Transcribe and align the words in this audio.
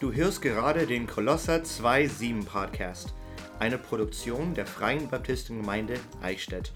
Du 0.00 0.14
hörst 0.14 0.40
gerade 0.40 0.86
den 0.86 1.06
Kolosser 1.06 1.56
2.7 1.56 2.46
Podcast, 2.46 3.12
eine 3.58 3.76
Produktion 3.76 4.54
der 4.54 4.64
Freien 4.64 5.10
Baptistengemeinde 5.10 6.00
Eichstätt, 6.22 6.72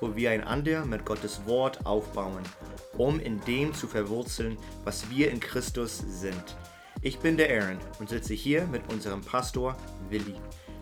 wo 0.00 0.14
wir 0.14 0.30
einander 0.30 0.84
mit 0.84 1.04
Gottes 1.04 1.44
Wort 1.44 1.84
aufbauen, 1.84 2.44
um 2.96 3.18
in 3.18 3.40
dem 3.46 3.74
zu 3.74 3.88
verwurzeln, 3.88 4.58
was 4.84 5.10
wir 5.10 5.32
in 5.32 5.40
Christus 5.40 6.04
sind. 6.06 6.56
Ich 7.00 7.18
bin 7.18 7.36
der 7.36 7.50
Aaron 7.50 7.78
und 7.98 8.10
sitze 8.10 8.34
hier 8.34 8.64
mit 8.68 8.82
unserem 8.92 9.22
Pastor 9.22 9.76
Willi. 10.08 10.36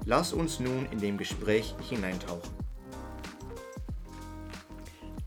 Lass 0.05 0.35
uns 0.35 0.61
nun 0.61 0.87
in 0.91 0.99
dem 0.99 1.17
Gespräch 1.17 1.75
hineintauchen. 1.89 2.51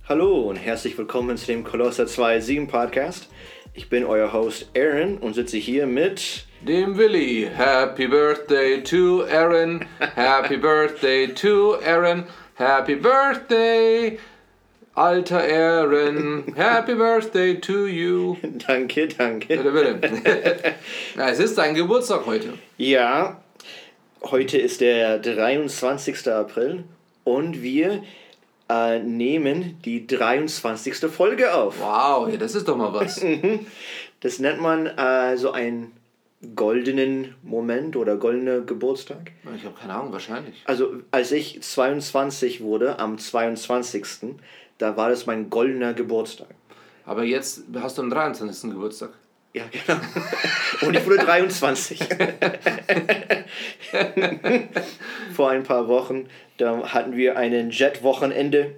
Hallo 0.08 0.50
und 0.50 0.58
herzlich 0.58 0.96
willkommen 1.00 1.36
zu 1.36 1.48
dem 1.48 1.64
Kolosser 1.64 2.04
2.7 2.04 2.68
Podcast. 2.68 3.28
Ich 3.76 3.90
bin 3.90 4.06
euer 4.06 4.32
Host 4.32 4.68
Aaron 4.78 5.18
und 5.18 5.34
sitze 5.34 5.58
hier 5.58 5.88
mit 5.88 6.46
dem 6.62 6.96
Willi. 6.96 7.50
Happy 7.52 8.06
Birthday 8.06 8.84
to 8.84 9.24
Aaron. 9.24 9.84
Happy 10.14 10.58
Birthday 10.58 11.26
to 11.34 11.78
Aaron. 11.84 12.26
Happy 12.54 12.94
Birthday, 12.94 14.20
alter 14.94 15.42
Aaron. 15.42 16.54
Happy 16.56 16.94
Birthday 16.94 17.56
to 17.56 17.88
you. 17.88 18.38
Danke, 18.68 19.08
danke. 19.08 19.48
Bitte, 19.48 19.72
bitte. 19.72 20.76
ja, 21.18 21.30
es 21.30 21.40
ist 21.40 21.58
dein 21.58 21.74
Geburtstag 21.74 22.28
heute. 22.28 22.54
Ja, 22.78 23.42
heute 24.22 24.60
ist 24.60 24.82
der 24.82 25.18
23. 25.18 26.28
April 26.28 26.84
und 27.24 27.64
wir 27.64 28.04
äh, 28.70 29.00
nehmen 29.00 29.78
die 29.84 30.08
23. 30.08 30.96
Folge 31.12 31.54
auf. 31.54 31.80
Wow, 31.80 32.30
ja, 32.30 32.38
das 32.38 32.56
ist 32.56 32.68
doch 32.68 32.78
mal 32.78 32.94
was. 32.94 33.24
das 34.20 34.40
nennt 34.40 34.62
man 34.62 34.88
äh, 34.88 35.38
so 35.38 35.52
einen 35.52 35.92
goldenen 36.56 37.36
Moment 37.42 37.96
oder 37.96 38.18
goldener 38.18 38.62
Geburtstag. 38.62 39.32
Ich 39.56 39.64
habe 39.64 39.76
keine 39.80 39.94
Ahnung, 39.94 40.12
wahrscheinlich. 40.12 40.62
Also 40.66 40.96
als 41.12 41.32
ich 41.32 41.62
22 41.62 42.62
wurde, 42.62 43.00
am 43.00 43.18
22. 43.18 44.36
Da 44.78 44.98
war 44.98 45.10
das 45.10 45.26
mein 45.26 45.50
goldener 45.50 45.94
Geburtstag. 45.94 46.50
Aber 47.06 47.24
jetzt 47.24 47.64
hast 47.76 47.98
du 47.98 48.02
am 48.02 48.10
23. 48.10 48.72
Geburtstag. 48.72 49.12
Ja, 49.54 49.66
genau. 49.72 50.00
Und 50.82 50.96
ich 50.96 51.06
wurde 51.06 51.18
23. 51.20 52.00
Vor 55.34 55.50
ein 55.52 55.64
paar 55.64 55.88
Wochen, 55.88 56.28
da 56.58 56.92
hatten 56.92 57.16
wir 57.16 57.38
ein 57.38 57.70
Jet-Wochenende. 57.70 58.76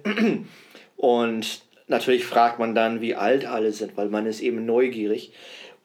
Und 0.96 1.62
natürlich 1.88 2.26
fragt 2.26 2.58
man 2.58 2.74
dann, 2.74 3.00
wie 3.00 3.14
alt 3.14 3.46
alle 3.46 3.72
sind, 3.72 3.96
weil 3.96 4.10
man 4.10 4.26
ist 4.26 4.40
eben 4.40 4.66
neugierig. 4.66 5.32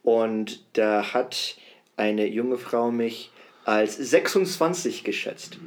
Und 0.04 0.66
da 0.74 1.14
hat 1.14 1.56
eine 1.96 2.28
junge 2.28 2.58
Frau 2.58 2.92
mich 2.92 3.32
als 3.64 3.96
26 3.96 5.06
geschätzt. 5.06 5.58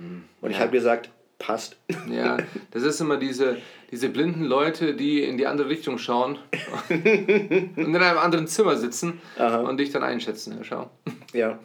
Und 0.40 0.50
ich 0.50 0.58
habe 0.58 0.72
gesagt, 0.72 1.08
passt. 1.38 1.76
Ja, 2.10 2.38
das 2.70 2.82
ist 2.82 3.00
immer 3.00 3.16
diese, 3.16 3.58
diese 3.90 4.08
blinden 4.08 4.44
Leute, 4.44 4.94
die 4.94 5.22
in 5.22 5.36
die 5.36 5.46
andere 5.46 5.68
Richtung 5.68 5.98
schauen 5.98 6.38
und 6.88 7.04
in 7.76 7.96
einem 7.96 8.18
anderen 8.18 8.46
Zimmer 8.46 8.76
sitzen 8.76 9.20
Aha. 9.38 9.58
und 9.60 9.78
dich 9.78 9.90
dann 9.90 10.02
einschätzen. 10.02 10.56
Ja, 10.58 10.64
schau. 10.64 10.90
Ja. 11.32 11.58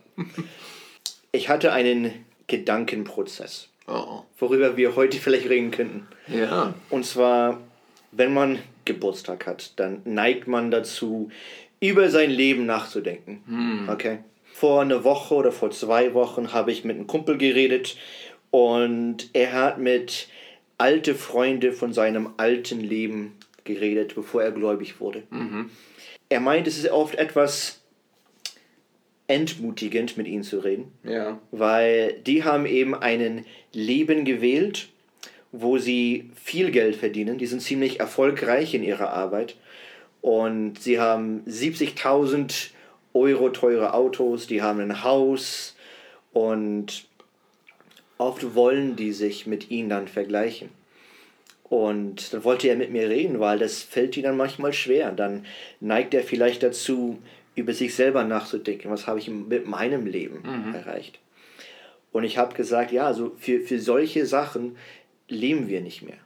Ich 1.31 1.49
hatte 1.49 1.71
einen 1.71 2.13
Gedankenprozess, 2.47 3.69
oh. 3.87 4.23
worüber 4.37 4.75
wir 4.77 4.95
heute 4.95 5.17
vielleicht 5.17 5.49
reden 5.49 5.71
könnten. 5.71 6.07
Ja. 6.27 6.73
Und 6.89 7.05
zwar, 7.05 7.59
wenn 8.11 8.33
man 8.33 8.59
Geburtstag 8.85 9.45
hat, 9.45 9.79
dann 9.79 10.01
neigt 10.05 10.47
man 10.47 10.71
dazu, 10.71 11.29
über 11.79 12.09
sein 12.09 12.29
Leben 12.29 12.65
nachzudenken. 12.65 13.43
Hm. 13.47 13.89
Okay. 13.89 14.19
Vor 14.53 14.81
einer 14.81 15.03
Woche 15.03 15.35
oder 15.35 15.51
vor 15.51 15.71
zwei 15.71 16.13
Wochen 16.13 16.51
habe 16.51 16.71
ich 16.71 16.83
mit 16.83 16.97
einem 16.97 17.07
Kumpel 17.07 17.37
geredet 17.37 17.95
und 18.51 19.29
er 19.33 19.53
hat 19.53 19.79
mit 19.79 20.27
alte 20.77 21.15
Freunde 21.15 21.73
von 21.73 21.93
seinem 21.93 22.33
alten 22.37 22.79
Leben 22.79 23.33
geredet, 23.63 24.15
bevor 24.15 24.43
er 24.43 24.51
gläubig 24.51 24.99
wurde. 24.99 25.23
Mhm. 25.29 25.69
Er 26.29 26.39
meint, 26.39 26.67
es 26.67 26.77
ist 26.77 26.89
oft 26.89 27.15
etwas 27.15 27.81
entmutigend, 29.27 30.17
mit 30.17 30.27
ihnen 30.27 30.43
zu 30.43 30.59
reden, 30.59 30.91
ja. 31.03 31.39
weil 31.51 32.13
die 32.25 32.43
haben 32.43 32.65
eben 32.65 32.95
ein 32.95 33.45
Leben 33.71 34.25
gewählt, 34.25 34.89
wo 35.51 35.77
sie 35.77 36.31
viel 36.35 36.71
Geld 36.71 36.95
verdienen. 36.95 37.37
Die 37.37 37.45
sind 37.45 37.61
ziemlich 37.61 37.99
erfolgreich 37.99 38.73
in 38.73 38.83
ihrer 38.83 39.11
Arbeit 39.11 39.55
und 40.21 40.81
sie 40.81 40.99
haben 40.99 41.43
70.000 41.47 42.69
Euro 43.13 43.49
teure 43.49 43.93
Autos, 43.93 44.47
die 44.47 44.61
haben 44.61 44.79
ein 44.79 45.03
Haus 45.03 45.75
und 46.33 47.07
oft 48.19 48.53
wollen 48.53 48.95
die 48.95 49.13
sich 49.13 49.47
mit 49.47 49.71
ihnen 49.71 49.89
dann 49.89 50.07
vergleichen. 50.07 50.69
Und 51.63 52.33
dann 52.33 52.43
wollte 52.43 52.67
er 52.67 52.75
mit 52.75 52.91
mir 52.91 53.09
reden, 53.09 53.39
weil 53.39 53.57
das 53.57 53.81
fällt 53.81 54.17
ihm 54.17 54.23
dann 54.23 54.37
manchmal 54.37 54.73
schwer. 54.73 55.11
Dann 55.11 55.45
neigt 55.79 56.13
er 56.13 56.23
vielleicht 56.23 56.61
dazu, 56.61 57.19
über 57.55 57.73
sich 57.73 57.95
selber 57.95 58.23
nachzudenken, 58.23 58.91
was 58.91 59.07
habe 59.07 59.19
ich 59.19 59.29
mit 59.29 59.67
meinem 59.67 60.05
Leben 60.05 60.41
mhm. 60.43 60.75
erreicht. 60.75 61.19
Und 62.11 62.23
ich 62.23 62.37
habe 62.37 62.55
gesagt, 62.55 62.91
ja, 62.91 63.05
also 63.05 63.35
für, 63.37 63.59
für 63.61 63.79
solche 63.79 64.25
Sachen 64.25 64.77
leben 65.27 65.67
wir 65.67 65.81
nicht 65.81 66.01
mehr. 66.01 66.17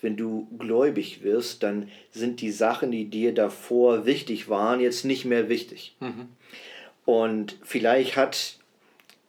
Wenn 0.00 0.16
du 0.16 0.48
gläubig 0.58 1.22
wirst, 1.22 1.62
dann 1.62 1.88
sind 2.10 2.40
die 2.40 2.50
Sachen, 2.50 2.90
die 2.90 3.04
dir 3.04 3.32
davor 3.32 4.04
wichtig 4.04 4.48
waren, 4.48 4.80
jetzt 4.80 5.04
nicht 5.04 5.24
mehr 5.24 5.48
wichtig. 5.48 5.94
Mhm. 6.00 6.28
Und 7.04 7.56
vielleicht 7.62 8.16
hat 8.16 8.56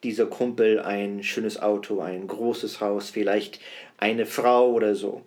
dieser 0.03 0.25
Kumpel 0.25 0.79
ein 0.79 1.23
schönes 1.23 1.61
Auto, 1.61 2.01
ein 2.01 2.27
großes 2.27 2.81
Haus, 2.81 3.09
vielleicht 3.09 3.59
eine 3.97 4.25
Frau 4.25 4.71
oder 4.71 4.95
so. 4.95 5.21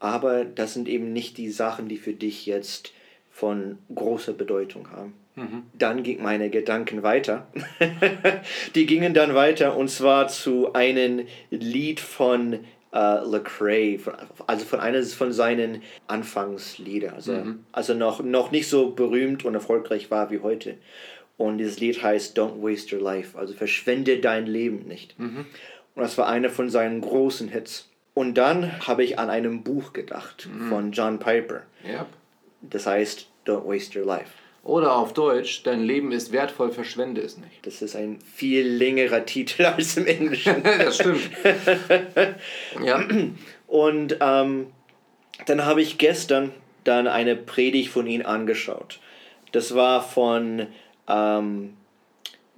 Aber 0.00 0.44
das 0.44 0.74
sind 0.74 0.88
eben 0.88 1.12
nicht 1.12 1.38
die 1.38 1.50
Sachen, 1.50 1.88
die 1.88 1.96
für 1.96 2.12
dich 2.12 2.46
jetzt 2.46 2.92
von 3.30 3.78
großer 3.94 4.32
Bedeutung 4.32 4.90
haben. 4.90 5.14
Mhm. 5.36 5.62
Dann 5.72 6.02
ging 6.02 6.22
meine 6.22 6.50
Gedanken 6.50 7.02
weiter. 7.02 7.46
die 8.74 8.86
gingen 8.86 9.14
dann 9.14 9.34
weiter 9.34 9.76
und 9.76 9.88
zwar 9.88 10.28
zu 10.28 10.72
einem 10.72 11.26
Lied 11.50 12.00
von 12.00 12.60
Uh, 12.90 13.20
Lecrae, 13.22 13.98
also 14.46 14.64
von 14.64 14.80
eines 14.80 15.12
von 15.12 15.30
seinen 15.30 15.82
Anfangsliedern, 16.06 17.16
also, 17.16 17.32
mhm. 17.32 17.66
also 17.70 17.92
noch, 17.92 18.22
noch 18.22 18.50
nicht 18.50 18.66
so 18.66 18.92
berühmt 18.92 19.44
und 19.44 19.52
erfolgreich 19.52 20.10
war 20.10 20.30
wie 20.30 20.38
heute. 20.38 20.78
Und 21.38 21.58
dieses 21.58 21.80
Lied 21.80 22.02
heißt 22.02 22.38
Don't 22.38 22.60
Waste 22.60 22.96
Your 22.96 23.02
Life, 23.02 23.38
also 23.38 23.54
verschwende 23.54 24.18
dein 24.18 24.46
Leben 24.46 24.86
nicht. 24.86 25.18
Mhm. 25.18 25.46
Und 25.94 26.02
das 26.02 26.18
war 26.18 26.28
einer 26.28 26.50
von 26.50 26.68
seinen 26.68 27.00
großen 27.00 27.48
Hits. 27.48 27.88
Und 28.12 28.34
dann 28.34 28.86
habe 28.86 29.04
ich 29.04 29.18
an 29.18 29.30
einem 29.30 29.62
Buch 29.62 29.92
gedacht 29.92 30.48
mhm. 30.52 30.68
von 30.68 30.92
John 30.92 31.20
Piper. 31.20 31.62
Yep. 31.86 32.06
Das 32.62 32.86
heißt 32.86 33.28
Don't 33.46 33.64
Waste 33.66 34.00
Your 34.00 34.06
Life. 34.06 34.32
Oder 34.64 34.96
auf 34.96 35.14
Deutsch, 35.14 35.62
dein 35.62 35.82
Leben 35.82 36.10
ist 36.12 36.32
wertvoll, 36.32 36.72
verschwende 36.72 37.20
es 37.20 37.38
nicht. 37.38 37.64
Das 37.64 37.80
ist 37.80 37.94
ein 37.94 38.18
viel 38.20 38.66
längerer 38.66 39.24
Titel 39.24 39.64
als 39.64 39.96
im 39.96 40.06
Englischen. 40.06 40.62
das 40.62 40.96
stimmt. 40.96 41.30
ja. 42.84 43.08
Und 43.68 44.16
ähm, 44.20 44.66
dann 45.46 45.64
habe 45.64 45.80
ich 45.80 45.98
gestern 45.98 46.52
dann 46.82 47.06
eine 47.06 47.36
Predigt 47.36 47.90
von 47.90 48.06
ihm 48.06 48.26
angeschaut. 48.26 48.98
Das 49.52 49.74
war 49.74 50.02
von 50.02 50.66
ähm, 51.08 51.74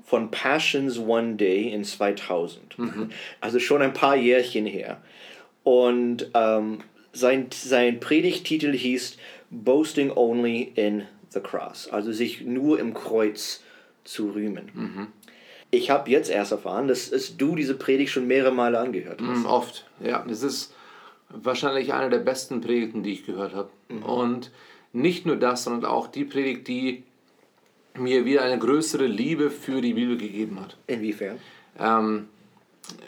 von 0.05 0.31
Passions 0.31 0.99
One 0.99 1.37
Day 1.37 1.73
in 1.73 1.85
2000. 1.85 2.79
Mhm. 2.79 3.11
Also 3.41 3.59
schon 3.59 3.81
ein 3.81 3.93
paar 3.93 4.17
Jährchen 4.17 4.67
her. 4.67 5.01
Und 5.63 6.31
ähm, 6.35 6.79
sein, 7.13 7.47
sein 7.53 8.01
Predigtitel 8.01 8.73
hieß 8.73 9.17
Boasting 9.51 10.11
Only 10.11 10.73
in 10.75 11.05
the 11.31 11.41
Cross. 11.41 11.89
Also 11.91 12.13
sich 12.13 12.43
nur 12.43 12.79
im 12.81 12.95
Kreuz 12.95 13.63
zu 14.05 14.31
rühmen. 14.31 14.71
Mhm. 14.75 15.07
Ich 15.71 15.91
habe 15.91 16.11
jetzt 16.11 16.31
erst 16.31 16.51
erfahren, 16.51 16.89
dass, 16.89 17.37
du 17.37 17.55
diese 17.55 17.75
Predigt 17.75 18.11
schon 18.11 18.27
mehrere 18.27 18.53
Male 18.53 18.79
angehört 18.79 19.21
hast. 19.23 19.41
Mhm, 19.41 19.47
oft, 19.47 19.87
ja. 20.01 20.25
Das 20.27 20.43
ist 20.43 20.75
wahrscheinlich 21.29 21.93
eine 21.93 22.11
der 22.11 22.19
besten 22.19 22.61
Predigten, 22.61 23.05
die 23.05 23.13
ich 23.13 23.25
gehört 23.25 23.55
habe. 23.55 23.71
Mhm. 23.89 24.03
Und 24.03 24.51
nicht 24.93 25.27
nur 25.27 25.37
das, 25.37 25.65
sondern 25.65 25.89
auch 25.89 26.09
die 26.09 26.25
Predigt, 26.25 26.67
die 26.67 27.05
mir 28.01 28.25
wieder 28.25 28.43
eine 28.43 28.59
größere 28.59 29.07
Liebe 29.07 29.51
für 29.51 29.81
die 29.81 29.95
Bibel 29.95 30.17
gegeben 30.17 30.61
hat. 30.61 30.77
Inwiefern? 30.87 31.39
Ähm, 31.79 32.29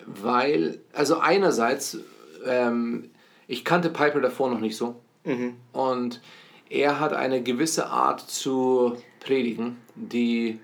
weil, 0.06 0.79
also 0.93 1.19
einerseits, 1.19 1.99
ähm, 2.47 3.11
ich 3.49 3.65
kannte 3.65 3.91
Piper 3.91 4.21
davor 4.21 4.50
noch 4.50 4.61
nicht 4.61 4.77
so. 4.77 4.97
Mhm. 5.25 5.55
Und 5.73 6.21
er 6.69 7.00
hat 7.00 7.12
eine 7.12 7.43
gewisse 7.43 7.87
Art 7.87 8.21
zu 8.21 8.97
predigen, 9.21 9.77
die, 9.94 10.59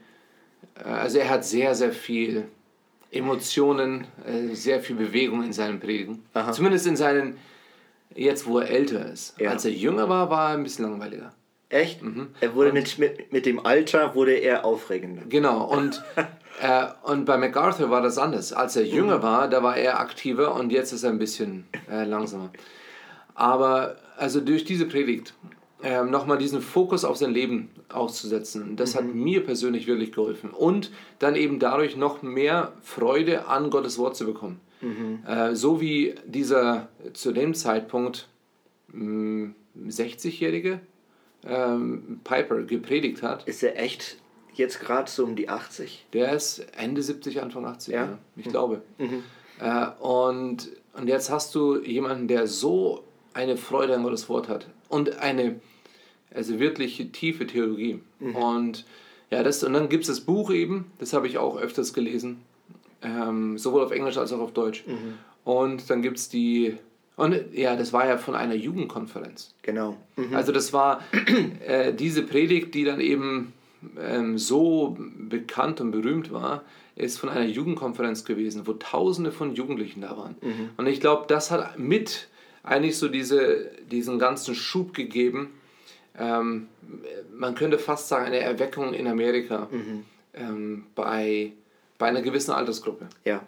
äh, 0.77 0.89
also 0.89 1.19
er 1.19 1.31
hat 1.31 1.45
sehr, 1.45 1.75
sehr 1.75 1.93
viel 1.93 2.49
Emotionen, 3.11 4.07
äh, 4.27 4.55
sehr 4.55 4.81
viel 4.81 4.97
Bewegung 4.97 5.43
in 5.43 5.53
seinen 5.53 5.81
Predigen. 5.81 6.23
Aha. 6.35 6.53
Zumindest 6.53 6.87
in 6.87 6.97
seinen, 6.97 7.37
jetzt 8.15 8.47
wo 8.47 8.59
er 8.59 8.69
älter 8.69 9.11
ist. 9.11 9.39
Ja. 9.39 9.51
Als 9.51 9.65
er 9.65 9.73
jünger 9.73 10.09
war, 10.09 10.31
war 10.31 10.51
er 10.51 10.57
ein 10.57 10.63
bisschen 10.63 10.85
langweiliger. 10.85 11.33
Echt? 11.70 12.03
Mhm. 12.03 12.29
Er 12.41 12.55
wurde 12.55 12.73
mit, 12.73 12.99
mit, 12.99 13.32
mit 13.32 13.44
dem 13.44 13.65
Alter 13.65 14.15
wurde 14.15 14.32
er 14.32 14.65
aufregender. 14.65 15.23
Genau, 15.29 15.65
und, 15.65 16.03
äh, 16.62 16.87
und 17.03 17.26
bei 17.26 17.37
MacArthur 17.37 17.91
war 17.91 18.00
das 18.00 18.17
anders. 18.17 18.53
Als 18.53 18.76
er 18.76 18.87
jünger 18.87 19.19
mhm. 19.19 19.23
war, 19.23 19.49
da 19.49 19.62
war 19.62 19.76
er 19.76 20.00
aktiver 20.00 20.55
und 20.55 20.73
jetzt 20.73 20.93
ist 20.93 21.03
er 21.03 21.11
ein 21.11 21.19
bisschen 21.19 21.67
äh, 21.91 22.05
langsamer. 22.05 22.50
Aber 23.35 23.97
also 24.17 24.41
durch 24.41 24.65
diese 24.65 24.87
Predigt 24.87 25.35
äh, 25.82 26.03
nochmal 26.03 26.38
diesen 26.38 26.62
Fokus 26.62 27.05
auf 27.05 27.19
sein 27.19 27.32
Leben 27.32 27.70
auszusetzen, 27.91 28.76
das 28.76 28.94
mhm. 28.94 28.99
hat 28.99 29.15
mir 29.15 29.44
persönlich 29.44 29.87
wirklich 29.87 30.12
geholfen. 30.12 30.50
Und 30.50 30.91
dann 31.19 31.37
eben 31.37 31.59
dadurch 31.59 31.97
noch 31.97 32.23
mehr 32.23 32.73
Freude 32.82 33.47
an 33.47 33.69
Gottes 33.69 33.99
Wort 33.99 34.17
zu 34.17 34.25
bekommen. 34.25 34.61
Mhm. 34.81 35.23
Äh, 35.26 35.55
so 35.55 35.82
wie 35.82 36.15
dieser 36.25 36.88
zu 37.12 37.32
dem 37.32 37.53
Zeitpunkt 37.53 38.26
60-Jährige 38.94 40.73
hm, 40.73 40.81
ähm, 41.46 42.20
Piper 42.25 42.62
gepredigt 42.62 43.23
hat. 43.23 43.46
Ist 43.46 43.62
er 43.62 43.79
echt 43.79 44.17
jetzt 44.55 44.81
gerade 44.81 45.11
so 45.11 45.25
um 45.25 45.37
die 45.37 45.49
80? 45.49 46.06
Der 46.12 46.32
ist 46.32 46.67
Ende 46.76 47.02
70, 47.02 47.43
Anfang 47.43 47.64
80, 47.64 47.94
ja. 47.94 48.05
ja 48.05 48.19
ich 48.37 48.46
mhm. 48.46 48.50
glaube. 48.50 48.82
Mhm. 48.99 49.23
Äh, 49.61 49.87
und, 50.00 50.69
und 50.94 51.08
jetzt 51.08 51.31
hast 51.31 51.55
du 51.55 51.81
jemanden, 51.81 52.29
der 52.29 52.46
so 52.46 53.05
eine 53.35 53.56
Freude 53.56 53.94
an 53.94 54.02
Gottes 54.02 54.29
Wort 54.29 54.49
hat 54.49 54.69
und 54.88 55.19
eine 55.19 55.61
also 56.35 56.58
wirklich 56.58 57.08
tiefe 57.12 57.46
Theologie. 57.46 58.00
Mhm. 58.20 58.37
Und 58.37 58.84
ja, 59.31 59.43
das, 59.43 59.62
und 59.62 59.73
dann 59.73 59.88
gibt 59.88 60.02
es 60.02 60.08
das 60.08 60.20
Buch 60.20 60.50
eben, 60.50 60.91
das 60.99 61.12
habe 61.12 61.26
ich 61.26 61.38
auch 61.38 61.58
öfters 61.58 61.93
gelesen, 61.93 62.43
ähm, 63.02 63.58
sowohl 63.58 63.82
auf 63.82 63.91
Englisch 63.91 64.17
als 64.17 64.32
auch 64.32 64.41
auf 64.41 64.52
Deutsch. 64.52 64.84
Mhm. 64.87 65.19
Und 65.44 65.88
dann 65.91 66.02
gibt 66.02 66.19
es 66.19 66.29
die 66.29 66.76
und 67.19 67.37
ja, 67.53 67.75
das 67.75 67.93
war 67.93 68.06
ja 68.06 68.17
von 68.17 68.37
einer 68.37 68.55
Jugendkonferenz. 68.55 69.53
Genau. 69.62 69.97
Mhm. 70.15 70.37
Also 70.37 70.53
das 70.53 70.73
war 70.73 71.03
äh, 71.67 71.93
diese 71.93 72.23
Predigt, 72.23 72.75
die 72.75 72.85
dann 72.85 73.00
eben 73.00 73.53
ähm, 74.00 74.38
so 74.38 74.97
bekannt 75.29 75.81
und 75.81 75.91
berühmt 75.91 76.32
war, 76.32 76.62
ist 76.94 77.19
von 77.19 77.29
einer 77.29 77.47
Jugendkonferenz 77.47 78.25
gewesen, 78.25 78.69
wo 78.69 78.75
Tausende 78.75 79.32
von 79.32 79.56
Jugendlichen 79.56 80.03
da 80.03 80.17
waren. 80.17 80.37
Mhm. 80.41 80.70
Und 80.76 80.87
ich 80.87 81.00
glaube, 81.00 81.25
das 81.26 81.50
hat 81.50 81.76
mit 81.76 82.29
eigentlich 82.62 82.97
so 82.97 83.09
diese, 83.09 83.69
diesen 83.91 84.20
ganzen 84.20 84.55
Schub 84.55 84.94
gegeben. 84.94 85.50
Ähm, 86.17 86.69
man 87.37 87.56
könnte 87.56 87.81
fast 87.81 88.06
sagen, 88.06 88.26
eine 88.26 88.38
Erweckung 88.38 88.94
in 88.94 89.09
Amerika 89.09 89.67
mhm. 89.73 90.05
ähm, 90.35 90.87
bei, 90.94 91.50
bei 91.99 92.06
einer 92.06 92.23
gewissen 92.23 92.53
Altersgruppe. 92.53 93.09
Ja 93.25 93.43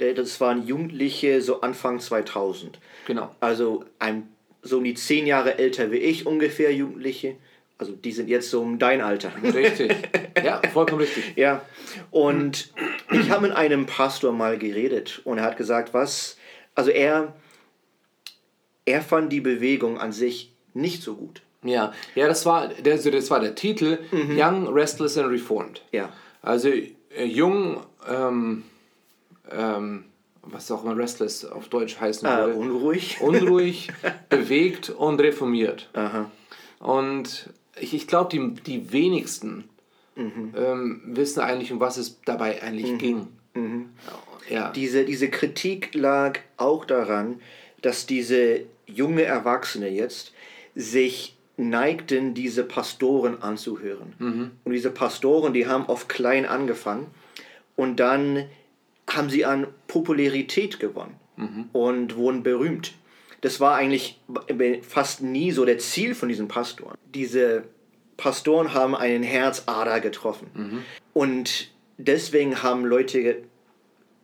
das 0.00 0.40
waren 0.40 0.66
Jugendliche 0.66 1.40
so 1.42 1.60
Anfang 1.60 2.00
2000. 2.00 2.78
Genau. 3.06 3.34
Also 3.40 3.84
ein, 3.98 4.28
so 4.62 4.78
um 4.78 4.84
die 4.84 4.94
zehn 4.94 5.26
Jahre 5.26 5.58
älter 5.58 5.90
wie 5.90 5.98
ich 5.98 6.26
ungefähr 6.26 6.72
Jugendliche. 6.72 7.36
Also 7.78 7.92
die 7.92 8.12
sind 8.12 8.28
jetzt 8.28 8.50
so 8.50 8.60
um 8.60 8.78
dein 8.78 9.00
Alter. 9.00 9.32
Richtig. 9.42 9.92
Ja, 10.42 10.60
vollkommen 10.72 11.00
richtig. 11.00 11.24
Ja. 11.36 11.62
Und 12.10 12.72
ich 13.10 13.30
habe 13.30 13.48
mit 13.48 13.56
einem 13.56 13.86
Pastor 13.86 14.32
mal 14.32 14.58
geredet 14.58 15.22
und 15.24 15.38
er 15.38 15.44
hat 15.44 15.56
gesagt, 15.56 15.94
was, 15.94 16.36
also 16.74 16.90
er, 16.90 17.34
er 18.84 19.00
fand 19.00 19.32
die 19.32 19.40
Bewegung 19.40 19.98
an 19.98 20.12
sich 20.12 20.52
nicht 20.74 21.02
so 21.02 21.14
gut. 21.14 21.42
Ja, 21.62 21.92
ja 22.14 22.26
das, 22.26 22.46
war, 22.46 22.68
das, 22.68 23.04
das 23.04 23.30
war 23.30 23.40
der 23.40 23.54
Titel 23.54 23.98
mhm. 24.10 24.38
Young, 24.38 24.68
Restless 24.68 25.18
and 25.18 25.30
Reformed. 25.30 25.82
Ja. 25.92 26.12
Also 26.42 26.68
äh, 26.68 27.24
jung, 27.24 27.82
ähm, 28.08 28.64
ähm, 29.50 30.04
was 30.42 30.70
auch 30.70 30.84
immer 30.84 30.96
Restless 30.96 31.44
auf 31.44 31.68
Deutsch 31.68 32.00
heißen 32.00 32.26
ah, 32.26 32.46
würde. 32.46 32.58
Unruhig. 32.58 33.18
Unruhig, 33.20 33.88
bewegt 34.28 34.90
und 34.90 35.20
reformiert. 35.20 35.88
Aha. 35.92 36.30
Und 36.78 37.50
ich, 37.78 37.94
ich 37.94 38.06
glaube, 38.06 38.30
die, 38.30 38.54
die 38.62 38.92
wenigsten 38.92 39.68
mhm. 40.16 40.54
ähm, 40.56 41.02
wissen 41.04 41.40
eigentlich, 41.40 41.72
um 41.72 41.80
was 41.80 41.96
es 41.96 42.20
dabei 42.24 42.62
eigentlich 42.62 42.92
mhm. 42.92 42.98
ging. 42.98 43.28
Mhm. 43.54 43.90
Ja. 44.48 44.70
Diese, 44.72 45.04
diese 45.04 45.28
Kritik 45.28 45.94
lag 45.94 46.40
auch 46.56 46.84
daran, 46.84 47.40
dass 47.82 48.06
diese 48.06 48.62
junge 48.86 49.22
Erwachsene 49.22 49.88
jetzt 49.88 50.32
sich 50.74 51.36
neigten, 51.56 52.34
diese 52.34 52.64
Pastoren 52.64 53.42
anzuhören. 53.42 54.14
Mhm. 54.18 54.50
Und 54.64 54.72
diese 54.72 54.90
Pastoren, 54.90 55.52
die 55.52 55.66
haben 55.66 55.86
oft 55.86 56.08
klein 56.08 56.46
angefangen 56.46 57.06
und 57.76 58.00
dann 58.00 58.46
haben 59.10 59.30
sie 59.30 59.44
an 59.44 59.66
Popularität 59.88 60.80
gewonnen 60.80 61.16
mhm. 61.36 61.68
und 61.72 62.16
wurden 62.16 62.42
berühmt. 62.42 62.94
Das 63.40 63.60
war 63.60 63.74
eigentlich 63.76 64.20
fast 64.82 65.22
nie 65.22 65.50
so 65.50 65.64
der 65.64 65.78
Ziel 65.78 66.14
von 66.14 66.28
diesen 66.28 66.48
Pastoren. 66.48 66.96
Diese 67.14 67.64
Pastoren 68.16 68.74
haben 68.74 68.94
einen 68.94 69.22
Herzader 69.22 70.00
getroffen. 70.00 70.48
Mhm. 70.54 70.82
Und 71.14 71.70
deswegen 71.96 72.62
haben 72.62 72.84
Leute 72.84 73.42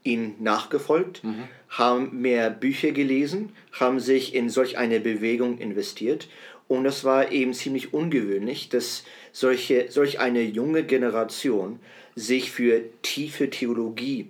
ihnen 0.03 0.37
nachgefolgt, 0.41 1.25
mhm. 1.25 1.45
haben 1.71 2.21
mehr 2.21 2.51
Bücher 2.51 2.93
gelesen, 2.93 3.53
haben 3.73 3.99
sich 3.99 4.35
in 4.35 4.51
solch 4.51 4.79
eine 4.79 5.01
Bewegung 5.01 5.59
investiert. 5.59 6.29
Und 6.69 6.85
das 6.85 7.05
war 7.05 7.33
eben 7.33 7.55
ziemlich 7.55 7.95
ungewöhnlich, 7.95 8.69
dass 8.69 9.05
solche, 9.33 9.91
solch 9.91 10.21
eine 10.21 10.43
junge 10.43 10.85
Generation 10.85 11.79
sich 12.15 12.51
für 12.51 12.83
tiefe 13.03 13.51
Theologie 13.51 14.29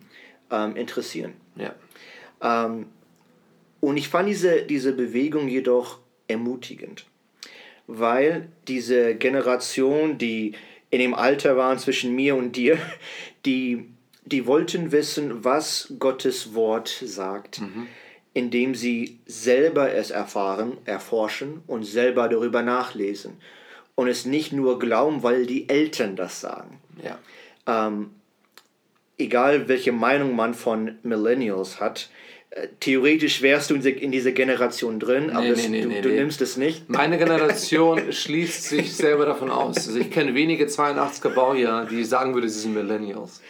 ähm, 0.51 0.77
interessieren. 0.77 1.35
Ja. 1.57 1.75
Ähm, 2.43 2.87
und 3.81 3.97
ich 3.97 4.09
fand 4.09 4.29
diese, 4.29 4.63
diese 4.63 4.93
Bewegung 4.93 5.49
jedoch 5.49 5.99
ermutigend, 6.29 7.07
weil 7.87 8.49
diese 8.67 9.15
Generation, 9.15 10.19
die 10.19 10.55
in 10.91 10.99
dem 10.99 11.15
Alter 11.15 11.57
waren 11.57 11.79
zwischen 11.79 12.15
mir 12.15 12.37
und 12.37 12.57
dir, 12.57 12.79
die, 13.47 13.87
die 14.25 14.47
wollten 14.47 14.93
wissen, 14.93 15.45
was 15.45 15.93
Gottes 15.99 16.55
Wort 16.55 16.89
sagt, 16.89 17.61
mhm. 17.61 17.87
indem 18.35 18.75
sie 18.75 19.19
selber 19.27 19.93
es 19.93 20.11
erfahren, 20.11 20.79
erforschen 20.85 21.63
und 21.67 21.85
selber 21.85 22.29
darüber 22.29 22.63
nachlesen. 22.63 23.35
Und 23.95 24.09
es 24.09 24.27
nicht 24.27 24.53
nur 24.53 24.79
glauben, 24.79 25.23
weil 25.23 25.47
die 25.47 25.69
Eltern 25.71 26.17
das 26.17 26.41
sagen. 26.41 26.81
Ja. 27.03 27.19
Ähm, 27.67 28.11
egal 29.19 29.69
welche 29.69 29.93
Meinung 29.93 30.37
man 30.37 30.55
von 30.55 30.99
Millennials 31.03 31.81
hat, 31.81 32.11
äh, 32.51 32.69
theoretisch 32.81 33.43
wärst 33.43 33.71
du 33.71 33.75
in 33.75 34.13
dieser 34.13 34.33
Generation 34.33 35.01
drin, 35.01 35.31
aber 35.31 35.43
nee, 35.43 35.69
nee, 35.69 35.83
du, 35.83 35.89
nee, 35.89 36.01
du 36.01 36.09
nimmst 36.09 36.41
es 36.41 36.57
nicht. 36.57 36.89
Meine 36.89 37.19
Generation 37.19 38.01
schließt 38.13 38.65
sich 38.65 38.95
selber 38.95 39.27
davon 39.27 39.51
aus. 39.51 39.77
Also 39.77 39.99
ich 39.99 40.11
kenne 40.11 40.35
wenige 40.35 40.67
82er 40.67 41.31
Baujahr, 41.31 41.87
die 41.87 42.05
sagen 42.05 42.35
würden, 42.35 42.49
sie 42.49 42.61
sind 42.61 42.75
Millennials. 42.75 43.43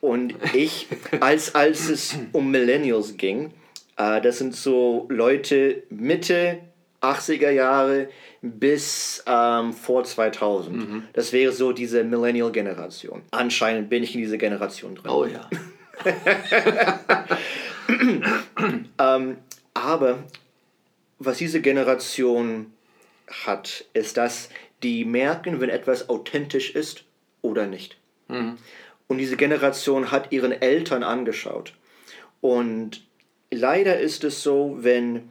Und 0.00 0.34
ich, 0.52 0.88
als, 1.20 1.54
als 1.54 1.88
es 1.88 2.16
um 2.32 2.50
Millennials 2.50 3.16
ging, 3.16 3.52
äh, 3.96 4.20
das 4.20 4.38
sind 4.38 4.54
so 4.56 5.06
Leute 5.08 5.84
Mitte 5.90 6.58
80er 7.00 7.50
Jahre 7.50 8.08
bis 8.42 9.22
ähm, 9.26 9.72
vor 9.72 10.04
2000. 10.04 10.76
Mhm. 10.76 11.02
Das 11.12 11.32
wäre 11.32 11.52
so 11.52 11.72
diese 11.72 12.02
Millennial-Generation. 12.02 13.22
Anscheinend 13.30 13.88
bin 13.88 14.02
ich 14.02 14.14
in 14.14 14.20
dieser 14.20 14.36
Generation 14.36 14.96
drin. 14.96 15.10
Oh 15.10 15.24
ja. 15.24 15.48
ähm, 18.98 19.36
aber 19.74 20.24
was 21.20 21.38
diese 21.38 21.60
Generation 21.60 22.72
hat, 23.28 23.84
ist, 23.94 24.16
dass 24.16 24.48
die 24.82 25.04
merken, 25.04 25.60
wenn 25.60 25.70
etwas 25.70 26.08
authentisch 26.08 26.74
ist 26.74 27.04
oder 27.42 27.66
nicht. 27.66 27.96
Mhm. 28.26 28.58
Und 29.06 29.18
diese 29.18 29.36
Generation 29.36 30.10
hat 30.10 30.32
ihren 30.32 30.50
Eltern 30.50 31.04
angeschaut. 31.04 31.74
Und 32.40 33.04
leider 33.52 34.00
ist 34.00 34.24
es 34.24 34.42
so, 34.42 34.78
wenn 34.80 35.28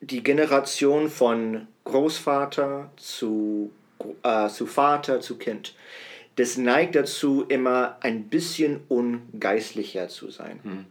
die 0.00 0.22
Generation 0.22 1.08
von 1.08 1.66
Großvater 1.84 2.90
zu, 2.96 3.70
äh, 4.22 4.48
zu 4.48 4.66
Vater 4.66 5.20
zu 5.20 5.38
Kind, 5.38 5.74
das 6.36 6.56
neigt 6.56 6.94
dazu, 6.94 7.44
immer 7.48 7.96
ein 8.00 8.28
bisschen 8.28 8.80
ungeistlicher 8.88 10.08
zu 10.08 10.30
sein. 10.30 10.60
Hm. 10.62 10.84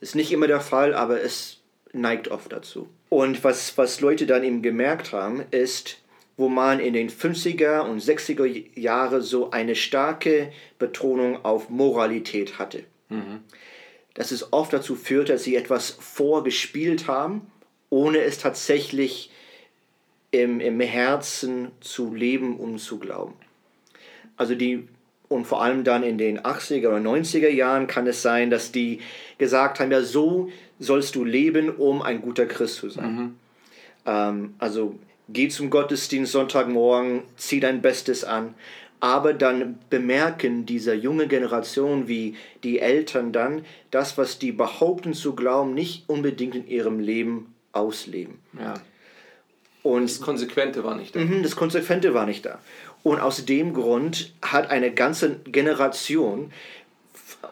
Ist 0.00 0.14
nicht 0.14 0.32
immer 0.32 0.46
der 0.46 0.60
Fall, 0.60 0.94
aber 0.94 1.22
es 1.22 1.60
neigt 1.92 2.28
oft 2.28 2.52
dazu. 2.52 2.88
Und 3.08 3.42
was, 3.42 3.76
was 3.78 4.00
Leute 4.00 4.26
dann 4.26 4.44
eben 4.44 4.62
gemerkt 4.62 5.12
haben, 5.12 5.42
ist, 5.50 5.98
wo 6.36 6.48
man 6.48 6.80
in 6.80 6.94
den 6.94 7.10
50er 7.10 7.80
und 7.80 8.02
60er 8.02 8.78
Jahre 8.78 9.20
so 9.20 9.50
eine 9.50 9.74
starke 9.74 10.52
Betonung 10.78 11.44
auf 11.44 11.70
Moralität 11.70 12.58
hatte. 12.58 12.84
Mhm. 13.08 13.40
Dass 14.14 14.30
es 14.30 14.52
oft 14.52 14.72
dazu 14.72 14.96
führt, 14.96 15.28
dass 15.28 15.44
sie 15.44 15.56
etwas 15.56 15.90
vorgespielt 15.90 17.08
haben 17.08 17.50
ohne 17.90 18.18
es 18.18 18.38
tatsächlich 18.38 19.30
im, 20.30 20.60
im 20.60 20.80
Herzen 20.80 21.72
zu 21.80 22.14
leben 22.14 22.56
und 22.56 22.78
zu 22.78 22.98
glauben. 22.98 23.34
Also 24.36 24.54
die, 24.54 24.88
und 25.28 25.44
vor 25.46 25.62
allem 25.62 25.84
dann 25.84 26.02
in 26.02 26.16
den 26.16 26.40
80er 26.40 26.88
oder 26.88 26.96
90er 26.96 27.48
Jahren 27.48 27.86
kann 27.86 28.06
es 28.06 28.22
sein, 28.22 28.50
dass 28.50 28.72
die 28.72 29.00
gesagt 29.38 29.80
haben, 29.80 29.90
ja, 29.90 30.02
so 30.02 30.50
sollst 30.78 31.14
du 31.14 31.24
leben, 31.24 31.68
um 31.68 32.00
ein 32.00 32.22
guter 32.22 32.46
Christ 32.46 32.76
zu 32.76 32.88
sein. 32.88 33.14
Mhm. 33.14 33.34
Ähm, 34.06 34.54
also 34.58 34.98
geh 35.28 35.48
zum 35.48 35.68
Gottesdienst 35.68 36.32
Sonntagmorgen, 36.32 37.22
zieh 37.36 37.60
dein 37.60 37.82
Bestes 37.82 38.24
an. 38.24 38.54
Aber 39.00 39.32
dann 39.32 39.78
bemerken 39.88 40.66
dieser 40.66 40.92
junge 40.92 41.26
Generation 41.26 42.06
wie 42.06 42.36
die 42.64 42.80
Eltern 42.80 43.32
dann, 43.32 43.64
das, 43.90 44.18
was 44.18 44.38
die 44.38 44.52
behaupten 44.52 45.14
zu 45.14 45.34
glauben, 45.34 45.72
nicht 45.72 46.04
unbedingt 46.06 46.54
in 46.54 46.68
ihrem 46.68 47.00
Leben 47.00 47.54
ausleben. 47.72 48.38
Ja. 48.58 48.74
Und 49.82 50.10
das 50.10 50.20
Konsequente 50.20 50.84
war 50.84 50.94
nicht 50.94 51.16
da. 51.16 51.20
Mhm, 51.20 51.42
das 51.42 51.56
Konsequente 51.56 52.12
war 52.12 52.26
nicht 52.26 52.44
da. 52.44 52.58
Und 53.02 53.20
aus 53.20 53.44
dem 53.46 53.72
Grund 53.72 54.32
hat 54.42 54.70
eine 54.70 54.92
ganze 54.92 55.36
Generation 55.44 56.52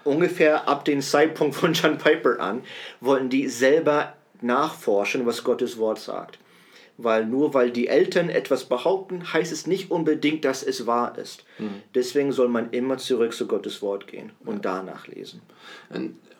ungefähr 0.04 0.68
ab 0.68 0.84
dem 0.84 1.00
Zeitpunkt 1.00 1.54
von 1.54 1.72
John 1.72 1.98
Piper 1.98 2.40
an, 2.40 2.62
wollten 3.00 3.30
die 3.30 3.48
selber 3.48 4.14
nachforschen, 4.40 5.26
was 5.26 5.44
Gottes 5.44 5.78
Wort 5.78 5.98
sagt. 5.98 6.38
Weil 6.96 7.26
nur 7.26 7.54
weil 7.54 7.70
die 7.70 7.86
Eltern 7.86 8.28
etwas 8.28 8.64
behaupten, 8.64 9.32
heißt 9.32 9.52
es 9.52 9.66
nicht 9.66 9.90
unbedingt, 9.90 10.44
dass 10.44 10.62
es 10.62 10.86
wahr 10.86 11.16
ist. 11.16 11.44
Mhm. 11.58 11.82
Deswegen 11.94 12.32
soll 12.32 12.48
man 12.48 12.70
immer 12.70 12.98
zurück 12.98 13.32
zu 13.32 13.46
Gottes 13.46 13.80
Wort 13.82 14.08
gehen 14.08 14.32
und 14.44 14.64
ja. 14.64 14.82
danach 14.82 15.06
lesen. 15.06 15.40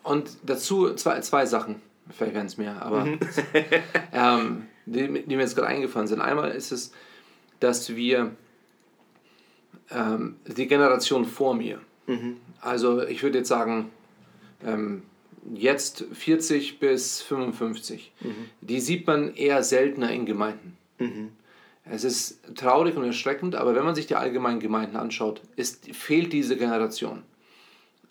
Und 0.03 0.29
dazu 0.43 0.93
zwei, 0.95 1.21
zwei 1.21 1.45
Sachen, 1.45 1.81
vielleicht 2.09 2.33
werden 2.33 2.47
es 2.47 2.57
mehr, 2.57 2.81
aber 2.81 3.05
mhm. 3.05 3.19
ähm, 4.13 4.67
die, 4.85 5.23
die, 5.23 5.35
mir 5.35 5.41
jetzt 5.41 5.55
gerade 5.55 5.67
eingefallen 5.67 6.07
sind. 6.07 6.21
Einmal 6.21 6.51
ist 6.51 6.71
es, 6.71 6.91
dass 7.59 7.95
wir 7.95 8.31
ähm, 9.91 10.37
die 10.45 10.67
Generation 10.67 11.25
vor 11.25 11.53
mir, 11.53 11.79
mhm. 12.07 12.37
also 12.61 13.03
ich 13.03 13.23
würde 13.23 13.39
jetzt 13.39 13.49
sagen, 13.49 13.91
ähm, 14.65 15.03
jetzt 15.53 16.05
40 16.11 16.79
bis 16.79 17.21
55, 17.21 18.11
mhm. 18.21 18.33
die 18.61 18.79
sieht 18.79 19.07
man 19.07 19.33
eher 19.35 19.63
seltener 19.63 20.11
in 20.11 20.25
Gemeinden. 20.25 20.77
Mhm. 20.97 21.29
Es 21.85 22.03
ist 22.03 22.39
traurig 22.55 22.95
und 22.97 23.03
erschreckend, 23.03 23.55
aber 23.55 23.73
wenn 23.73 23.83
man 23.83 23.95
sich 23.95 24.05
die 24.05 24.15
allgemeinen 24.15 24.59
Gemeinden 24.59 24.95
anschaut, 24.95 25.41
ist, 25.55 25.93
fehlt 25.95 26.33
diese 26.33 26.55
Generation. 26.55 27.23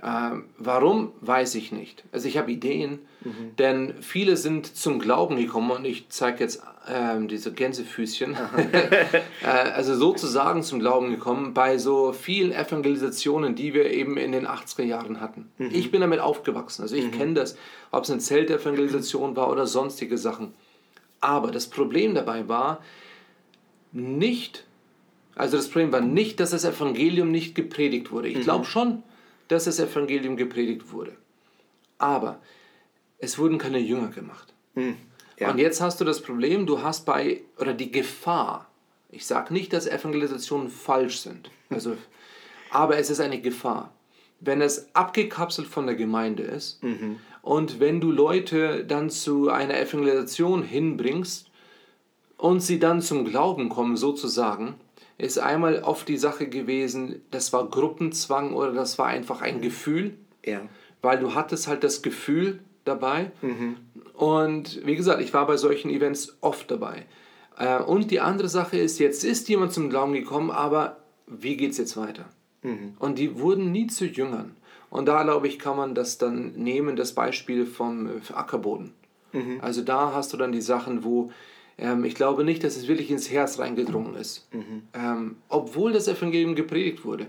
Ähm, 0.00 0.44
warum, 0.58 1.12
weiß 1.22 1.56
ich 1.56 1.72
nicht. 1.72 2.04
Also 2.12 2.28
ich 2.28 2.38
habe 2.38 2.52
Ideen, 2.52 3.00
mhm. 3.24 3.56
denn 3.58 3.94
viele 4.00 4.36
sind 4.36 4.76
zum 4.76 5.00
Glauben 5.00 5.36
gekommen 5.36 5.72
und 5.72 5.84
ich 5.84 6.08
zeige 6.08 6.38
jetzt 6.38 6.62
ähm, 6.88 7.26
diese 7.26 7.52
Gänsefüßchen, 7.52 8.34
äh, 9.42 9.46
also 9.46 9.96
sozusagen 9.96 10.62
zum 10.62 10.78
Glauben 10.78 11.10
gekommen 11.10 11.52
bei 11.52 11.78
so 11.78 12.12
vielen 12.12 12.52
Evangelisationen, 12.52 13.56
die 13.56 13.74
wir 13.74 13.90
eben 13.90 14.16
in 14.16 14.30
den 14.30 14.46
80er 14.46 14.84
Jahren 14.84 15.20
hatten. 15.20 15.50
Mhm. 15.58 15.70
Ich 15.72 15.90
bin 15.90 16.00
damit 16.00 16.20
aufgewachsen, 16.20 16.82
also 16.82 16.94
ich 16.94 17.06
mhm. 17.06 17.12
kenne 17.12 17.34
das, 17.34 17.56
ob 17.90 18.04
es 18.04 18.10
eine 18.10 18.20
Zeltevangelisation 18.20 19.34
war 19.34 19.50
oder 19.50 19.66
sonstige 19.66 20.16
Sachen. 20.16 20.54
Aber 21.20 21.50
das 21.50 21.66
Problem 21.66 22.14
dabei 22.14 22.46
war 22.46 22.80
nicht, 23.90 24.64
also 25.34 25.56
das 25.56 25.68
Problem 25.68 25.90
war 25.90 26.02
nicht, 26.02 26.38
dass 26.38 26.50
das 26.50 26.64
Evangelium 26.64 27.32
nicht 27.32 27.56
gepredigt 27.56 28.12
wurde. 28.12 28.28
Ich 28.28 28.38
mhm. 28.38 28.42
glaube 28.42 28.64
schon, 28.64 29.02
dass 29.48 29.64
das 29.64 29.78
Evangelium 29.78 30.36
gepredigt 30.36 30.92
wurde. 30.92 31.16
Aber 31.98 32.40
es 33.18 33.38
wurden 33.38 33.58
keine 33.58 33.78
Jünger 33.78 34.08
gemacht. 34.08 34.54
Hm, 34.74 34.96
ja. 35.38 35.50
Und 35.50 35.58
jetzt 35.58 35.80
hast 35.80 36.00
du 36.00 36.04
das 36.04 36.22
Problem, 36.22 36.66
du 36.66 36.82
hast 36.82 37.04
bei, 37.04 37.42
oder 37.58 37.74
die 37.74 37.90
Gefahr, 37.90 38.70
ich 39.10 39.26
sage 39.26 39.52
nicht, 39.52 39.72
dass 39.72 39.86
Evangelisationen 39.86 40.68
falsch 40.68 41.18
sind, 41.18 41.50
also, 41.70 41.96
aber 42.70 42.98
es 42.98 43.10
ist 43.10 43.20
eine 43.20 43.40
Gefahr. 43.40 43.92
Wenn 44.40 44.60
es 44.60 44.94
abgekapselt 44.94 45.66
von 45.66 45.86
der 45.86 45.96
Gemeinde 45.96 46.44
ist 46.44 46.82
mhm. 46.84 47.18
und 47.42 47.80
wenn 47.80 48.00
du 48.00 48.12
Leute 48.12 48.84
dann 48.84 49.10
zu 49.10 49.50
einer 49.50 49.80
Evangelisation 49.80 50.62
hinbringst 50.62 51.50
und 52.36 52.60
sie 52.60 52.78
dann 52.78 53.02
zum 53.02 53.24
Glauben 53.24 53.68
kommen, 53.68 53.96
sozusagen, 53.96 54.74
ist 55.18 55.38
einmal 55.38 55.82
oft 55.82 56.08
die 56.08 56.16
Sache 56.16 56.48
gewesen, 56.48 57.22
das 57.30 57.52
war 57.52 57.68
Gruppenzwang 57.68 58.54
oder 58.54 58.72
das 58.72 58.98
war 58.98 59.06
einfach 59.06 59.42
ein 59.42 59.60
Gefühl. 59.60 60.14
Ja. 60.44 60.60
Weil 61.02 61.18
du 61.18 61.34
hattest 61.34 61.66
halt 61.66 61.84
das 61.84 62.02
Gefühl 62.02 62.60
dabei. 62.84 63.32
Mhm. 63.42 63.76
Und 64.14 64.84
wie 64.86 64.96
gesagt, 64.96 65.20
ich 65.20 65.34
war 65.34 65.46
bei 65.46 65.56
solchen 65.56 65.90
Events 65.90 66.36
oft 66.40 66.70
dabei. 66.70 67.06
Äh, 67.58 67.82
und 67.82 68.10
die 68.10 68.20
andere 68.20 68.48
Sache 68.48 68.78
ist, 68.78 68.98
jetzt 68.98 69.24
ist 69.24 69.48
jemand 69.48 69.72
zum 69.72 69.90
Glauben 69.90 70.12
gekommen, 70.12 70.50
aber 70.50 70.98
wie 71.26 71.56
geht 71.56 71.72
es 71.72 71.78
jetzt 71.78 71.96
weiter? 71.96 72.26
Mhm. 72.62 72.94
Und 72.98 73.18
die 73.18 73.38
wurden 73.38 73.72
nie 73.72 73.88
zu 73.88 74.06
Jüngern. 74.06 74.56
Und 74.90 75.06
da, 75.06 75.22
glaube 75.22 75.48
ich, 75.48 75.58
kann 75.58 75.76
man 75.76 75.94
das 75.94 76.18
dann 76.18 76.52
nehmen, 76.54 76.96
das 76.96 77.12
Beispiel 77.12 77.66
vom 77.66 78.08
Ackerboden. 78.32 78.94
Mhm. 79.32 79.58
Also 79.60 79.82
da 79.82 80.12
hast 80.14 80.32
du 80.32 80.36
dann 80.36 80.52
die 80.52 80.62
Sachen, 80.62 81.04
wo 81.04 81.30
ähm, 81.78 82.04
ich 82.04 82.14
glaube 82.14 82.44
nicht, 82.44 82.64
dass 82.64 82.76
es 82.76 82.88
wirklich 82.88 83.10
ins 83.10 83.30
Herz 83.30 83.58
reingedrungen 83.58 84.16
ist. 84.16 84.52
Mhm. 84.52 84.82
Ähm, 84.92 85.36
obwohl 85.48 85.92
das 85.92 86.08
Evangelium 86.08 86.54
gepredigt 86.54 87.04
wurde. 87.04 87.28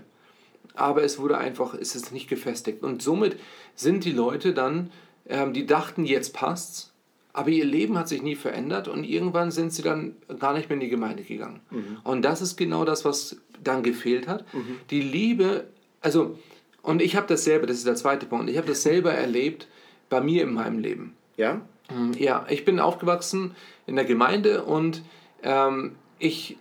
Aber 0.74 1.02
es 1.02 1.18
wurde 1.18 1.38
einfach, 1.38 1.74
es 1.74 1.94
ist 1.94 2.12
nicht 2.12 2.28
gefestigt. 2.28 2.82
Und 2.82 3.02
somit 3.02 3.36
sind 3.74 4.04
die 4.04 4.12
Leute 4.12 4.52
dann, 4.52 4.90
ähm, 5.28 5.52
die 5.52 5.66
dachten, 5.66 6.04
jetzt 6.04 6.34
passt's, 6.34 6.92
aber 7.32 7.50
ihr 7.50 7.64
Leben 7.64 7.96
hat 7.96 8.08
sich 8.08 8.22
nie 8.22 8.34
verändert 8.34 8.88
und 8.88 9.04
irgendwann 9.04 9.52
sind 9.52 9.72
sie 9.72 9.82
dann 9.82 10.16
gar 10.40 10.52
nicht 10.52 10.68
mehr 10.68 10.74
in 10.74 10.80
die 10.80 10.88
Gemeinde 10.88 11.22
gegangen. 11.22 11.60
Mhm. 11.70 11.98
Und 12.02 12.22
das 12.22 12.42
ist 12.42 12.56
genau 12.56 12.84
das, 12.84 13.04
was 13.04 13.36
dann 13.62 13.82
gefehlt 13.82 14.26
hat. 14.26 14.52
Mhm. 14.52 14.78
Die 14.90 15.00
Liebe, 15.00 15.66
also, 16.00 16.38
und 16.82 17.00
ich 17.02 17.14
habe 17.14 17.28
dasselbe, 17.28 17.66
das 17.66 17.76
ist 17.76 17.86
der 17.86 17.94
zweite 17.94 18.26
Punkt, 18.26 18.50
ich 18.50 18.56
habe 18.56 18.66
das 18.66 18.82
selber 18.82 19.12
erlebt 19.12 19.68
bei 20.08 20.20
mir 20.20 20.42
in 20.42 20.54
meinem 20.54 20.80
Leben. 20.80 21.14
Ja? 21.36 21.60
Mhm, 21.90 22.12
ja, 22.14 22.46
ich 22.48 22.64
bin 22.64 22.80
aufgewachsen 22.80 23.54
in 23.86 23.96
der 23.96 24.04
Gemeinde 24.04 24.64
und 24.64 25.02
ähm, 25.42 25.96
ich, 26.18 26.56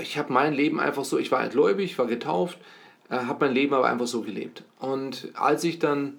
ich 0.00 0.18
habe 0.18 0.32
mein 0.32 0.54
Leben 0.54 0.80
einfach 0.80 1.04
so, 1.04 1.18
ich 1.18 1.30
war 1.30 1.46
gläubig, 1.48 1.98
war 1.98 2.06
getauft, 2.06 2.58
äh, 3.10 3.16
habe 3.16 3.46
mein 3.46 3.54
Leben 3.54 3.74
aber 3.74 3.86
einfach 3.86 4.06
so 4.06 4.22
gelebt. 4.22 4.64
Und 4.78 5.28
als 5.34 5.64
ich 5.64 5.78
dann 5.78 6.14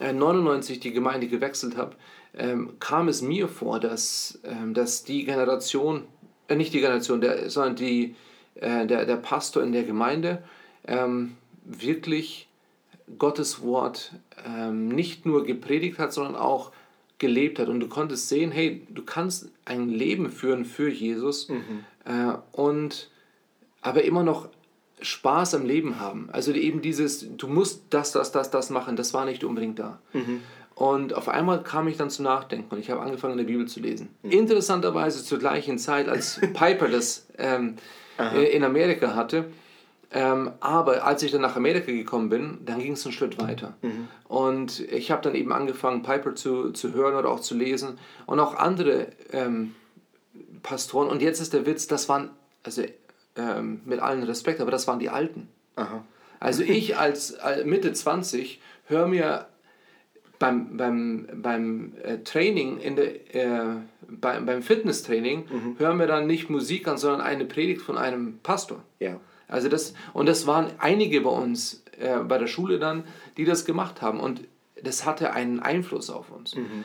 äh, 0.00 0.12
99 0.12 0.80
die 0.80 0.92
Gemeinde 0.92 1.28
gewechselt 1.28 1.76
habe, 1.76 1.96
ähm, 2.36 2.74
kam 2.80 3.08
es 3.08 3.22
mir 3.22 3.48
vor, 3.48 3.80
dass, 3.80 4.40
ähm, 4.44 4.74
dass 4.74 5.04
die 5.04 5.24
Generation, 5.24 6.04
äh, 6.48 6.56
nicht 6.56 6.72
die 6.72 6.80
Generation, 6.80 7.20
der, 7.20 7.48
sondern 7.48 7.76
die, 7.76 8.14
äh, 8.56 8.86
der, 8.86 9.06
der 9.06 9.16
Pastor 9.16 9.62
in 9.62 9.72
der 9.72 9.84
Gemeinde 9.84 10.42
ähm, 10.86 11.36
wirklich 11.64 12.48
Gottes 13.18 13.62
Wort 13.62 14.12
ähm, 14.44 14.88
nicht 14.88 15.26
nur 15.26 15.44
gepredigt 15.44 15.98
hat, 15.98 16.12
sondern 16.12 16.36
auch 16.36 16.72
gelebt 17.18 17.58
hat 17.58 17.68
und 17.68 17.80
du 17.80 17.88
konntest 17.88 18.28
sehen, 18.28 18.50
hey, 18.50 18.86
du 18.90 19.02
kannst 19.02 19.50
ein 19.64 19.88
Leben 19.88 20.30
führen 20.30 20.64
für 20.64 20.90
Jesus 20.90 21.48
mhm. 21.48 21.84
äh, 22.04 22.34
und 22.52 23.10
aber 23.80 24.04
immer 24.04 24.22
noch 24.22 24.48
Spaß 25.00 25.54
am 25.54 25.64
Leben 25.64 26.00
haben. 26.00 26.28
Also 26.32 26.52
eben 26.52 26.82
dieses, 26.82 27.26
du 27.36 27.48
musst 27.48 27.84
das, 27.90 28.12
das, 28.12 28.32
das, 28.32 28.50
das 28.50 28.70
machen, 28.70 28.96
das 28.96 29.14
war 29.14 29.24
nicht 29.24 29.44
unbedingt 29.44 29.78
da. 29.78 29.98
Mhm. 30.12 30.42
Und 30.74 31.14
auf 31.14 31.28
einmal 31.28 31.62
kam 31.62 31.88
ich 31.88 31.96
dann 31.96 32.10
zum 32.10 32.24
Nachdenken 32.24 32.74
und 32.74 32.80
ich 32.80 32.90
habe 32.90 33.00
angefangen, 33.00 33.32
in 33.32 33.38
der 33.38 33.44
Bibel 33.44 33.66
zu 33.66 33.80
lesen. 33.80 34.10
Mhm. 34.22 34.30
Interessanterweise 34.30 35.24
zur 35.24 35.38
gleichen 35.38 35.78
Zeit, 35.78 36.08
als 36.08 36.40
Piper 36.52 36.88
das 36.88 37.26
ähm, 37.38 37.76
äh, 38.18 38.54
in 38.54 38.62
Amerika 38.62 39.14
hatte, 39.14 39.46
ähm, 40.16 40.52
aber 40.60 41.04
als 41.04 41.22
ich 41.22 41.30
dann 41.30 41.42
nach 41.42 41.56
Amerika 41.56 41.92
gekommen 41.92 42.30
bin, 42.30 42.58
dann 42.64 42.78
ging 42.78 42.92
es 42.92 43.04
einen 43.04 43.12
Schritt 43.12 43.38
weiter. 43.38 43.74
Mhm. 43.82 44.08
Und 44.28 44.80
ich 44.80 45.10
habe 45.10 45.20
dann 45.20 45.34
eben 45.34 45.52
angefangen, 45.52 46.02
Piper 46.02 46.34
zu, 46.34 46.70
zu 46.72 46.94
hören 46.94 47.16
oder 47.16 47.28
auch 47.28 47.40
zu 47.40 47.54
lesen 47.54 47.98
und 48.24 48.40
auch 48.40 48.54
andere 48.54 49.08
ähm, 49.30 49.74
Pastoren. 50.62 51.10
Und 51.10 51.20
jetzt 51.20 51.40
ist 51.40 51.52
der 51.52 51.66
Witz, 51.66 51.86
das 51.86 52.08
waren, 52.08 52.30
also 52.62 52.82
ähm, 53.36 53.82
mit 53.84 54.00
allem 54.00 54.22
Respekt, 54.22 54.62
aber 54.62 54.70
das 54.70 54.86
waren 54.86 55.00
die 55.00 55.10
Alten. 55.10 55.50
Aha. 55.74 56.02
Also 56.40 56.62
ich 56.66 56.96
als, 56.96 57.34
als 57.34 57.66
Mitte 57.66 57.92
20 57.92 58.58
höre 58.86 59.08
mir 59.08 59.46
beim, 60.38 60.78
beim, 60.78 61.28
beim 61.34 61.92
äh, 62.02 62.18
Training, 62.20 62.78
in 62.78 62.96
der, 62.96 63.34
äh, 63.34 63.76
beim, 64.08 64.46
beim 64.46 64.62
Fitnesstraining, 64.62 65.44
mhm. 65.50 65.78
hören 65.78 65.98
wir 65.98 66.06
dann 66.06 66.26
nicht 66.26 66.48
Musik 66.48 66.88
an, 66.88 66.96
sondern 66.96 67.20
eine 67.20 67.44
Predigt 67.44 67.82
von 67.82 67.98
einem 67.98 68.38
Pastor. 68.42 68.82
Ja. 68.98 69.20
Also 69.48 69.68
das, 69.68 69.94
und 70.12 70.26
das 70.26 70.46
waren 70.46 70.70
einige 70.78 71.20
bei 71.20 71.30
uns 71.30 71.84
äh, 71.98 72.18
bei 72.18 72.38
der 72.38 72.46
Schule 72.46 72.78
dann, 72.78 73.04
die 73.36 73.44
das 73.44 73.64
gemacht 73.64 74.02
haben. 74.02 74.20
Und 74.20 74.42
das 74.82 75.06
hatte 75.06 75.32
einen 75.32 75.60
Einfluss 75.60 76.10
auf 76.10 76.30
uns. 76.30 76.54
Mhm. 76.54 76.84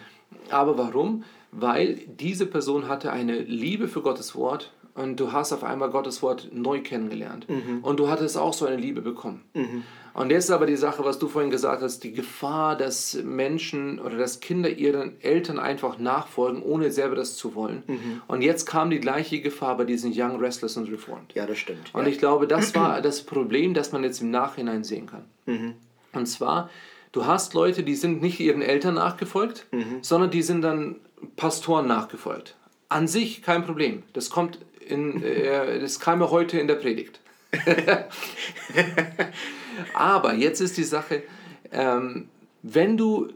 Aber 0.49 0.77
warum? 0.77 1.23
Weil 1.51 1.95
diese 2.07 2.45
Person 2.45 2.87
hatte 2.87 3.11
eine 3.11 3.39
Liebe 3.39 3.87
für 3.87 4.01
Gottes 4.01 4.35
Wort 4.35 4.71
und 4.93 5.19
du 5.19 5.31
hast 5.31 5.51
auf 5.51 5.63
einmal 5.63 5.89
Gottes 5.89 6.21
Wort 6.21 6.49
neu 6.53 6.81
kennengelernt. 6.81 7.49
Mhm. 7.49 7.79
Und 7.81 7.99
du 7.99 8.09
hattest 8.09 8.37
auch 8.37 8.53
so 8.53 8.65
eine 8.65 8.77
Liebe 8.77 9.01
bekommen. 9.01 9.43
Mhm. 9.53 9.83
Und 10.13 10.29
jetzt 10.29 10.45
ist 10.45 10.51
aber 10.51 10.65
die 10.65 10.75
Sache, 10.75 11.05
was 11.05 11.19
du 11.19 11.27
vorhin 11.27 11.51
gesagt 11.51 11.81
hast, 11.81 12.03
die 12.03 12.11
Gefahr, 12.11 12.75
dass 12.75 13.13
Menschen 13.23 13.99
oder 13.99 14.17
dass 14.17 14.39
Kinder 14.39 14.69
ihren 14.69 15.21
Eltern 15.21 15.59
einfach 15.59 15.97
nachfolgen, 15.97 16.61
ohne 16.61 16.91
selber 16.91 17.15
das 17.15 17.35
zu 17.35 17.55
wollen. 17.55 17.83
Mhm. 17.87 18.21
Und 18.27 18.41
jetzt 18.41 18.65
kam 18.65 18.89
die 18.89 18.99
gleiche 18.99 19.39
Gefahr 19.41 19.77
bei 19.77 19.85
diesen 19.85 20.11
Young 20.13 20.39
Restless 20.39 20.77
und 20.77 20.91
Reformed. 20.91 21.33
Ja, 21.33 21.45
das 21.45 21.57
stimmt. 21.57 21.93
Und 21.93 22.03
ja. 22.03 22.09
ich 22.09 22.17
glaube, 22.17 22.47
das 22.47 22.75
war 22.75 23.01
das 23.01 23.23
Problem, 23.23 23.73
das 23.73 23.91
man 23.91 24.03
jetzt 24.03 24.21
im 24.21 24.31
Nachhinein 24.31 24.83
sehen 24.83 25.07
kann. 25.07 25.25
Mhm. 25.45 25.75
Und 26.13 26.25
zwar, 26.25 26.69
du 27.13 27.25
hast 27.25 27.53
Leute, 27.53 27.83
die 27.83 27.95
sind 27.95 28.21
nicht 28.21 28.39
ihren 28.39 28.61
Eltern 28.61 28.95
nachgefolgt, 28.95 29.67
mhm. 29.71 29.99
sondern 30.01 30.29
die 30.31 30.41
sind 30.41 30.61
dann 30.61 30.97
Pastoren 31.37 31.87
nachgefolgt. 31.87 32.55
An 32.89 33.07
sich 33.07 33.41
kein 33.41 33.63
Problem. 33.63 34.03
Das 34.11 34.29
kommt 34.29 34.59
in, 34.85 35.23
äh, 35.23 35.79
das 35.79 36.01
kam 36.01 36.19
mir 36.19 36.31
heute 36.31 36.59
in 36.59 36.67
der 36.67 36.75
Predigt. 36.75 37.21
Aber 39.93 40.33
jetzt 40.33 40.61
ist 40.61 40.77
die 40.77 40.83
Sache, 40.83 41.23
ähm, 41.71 42.29
wenn 42.63 42.97
du 42.97 43.29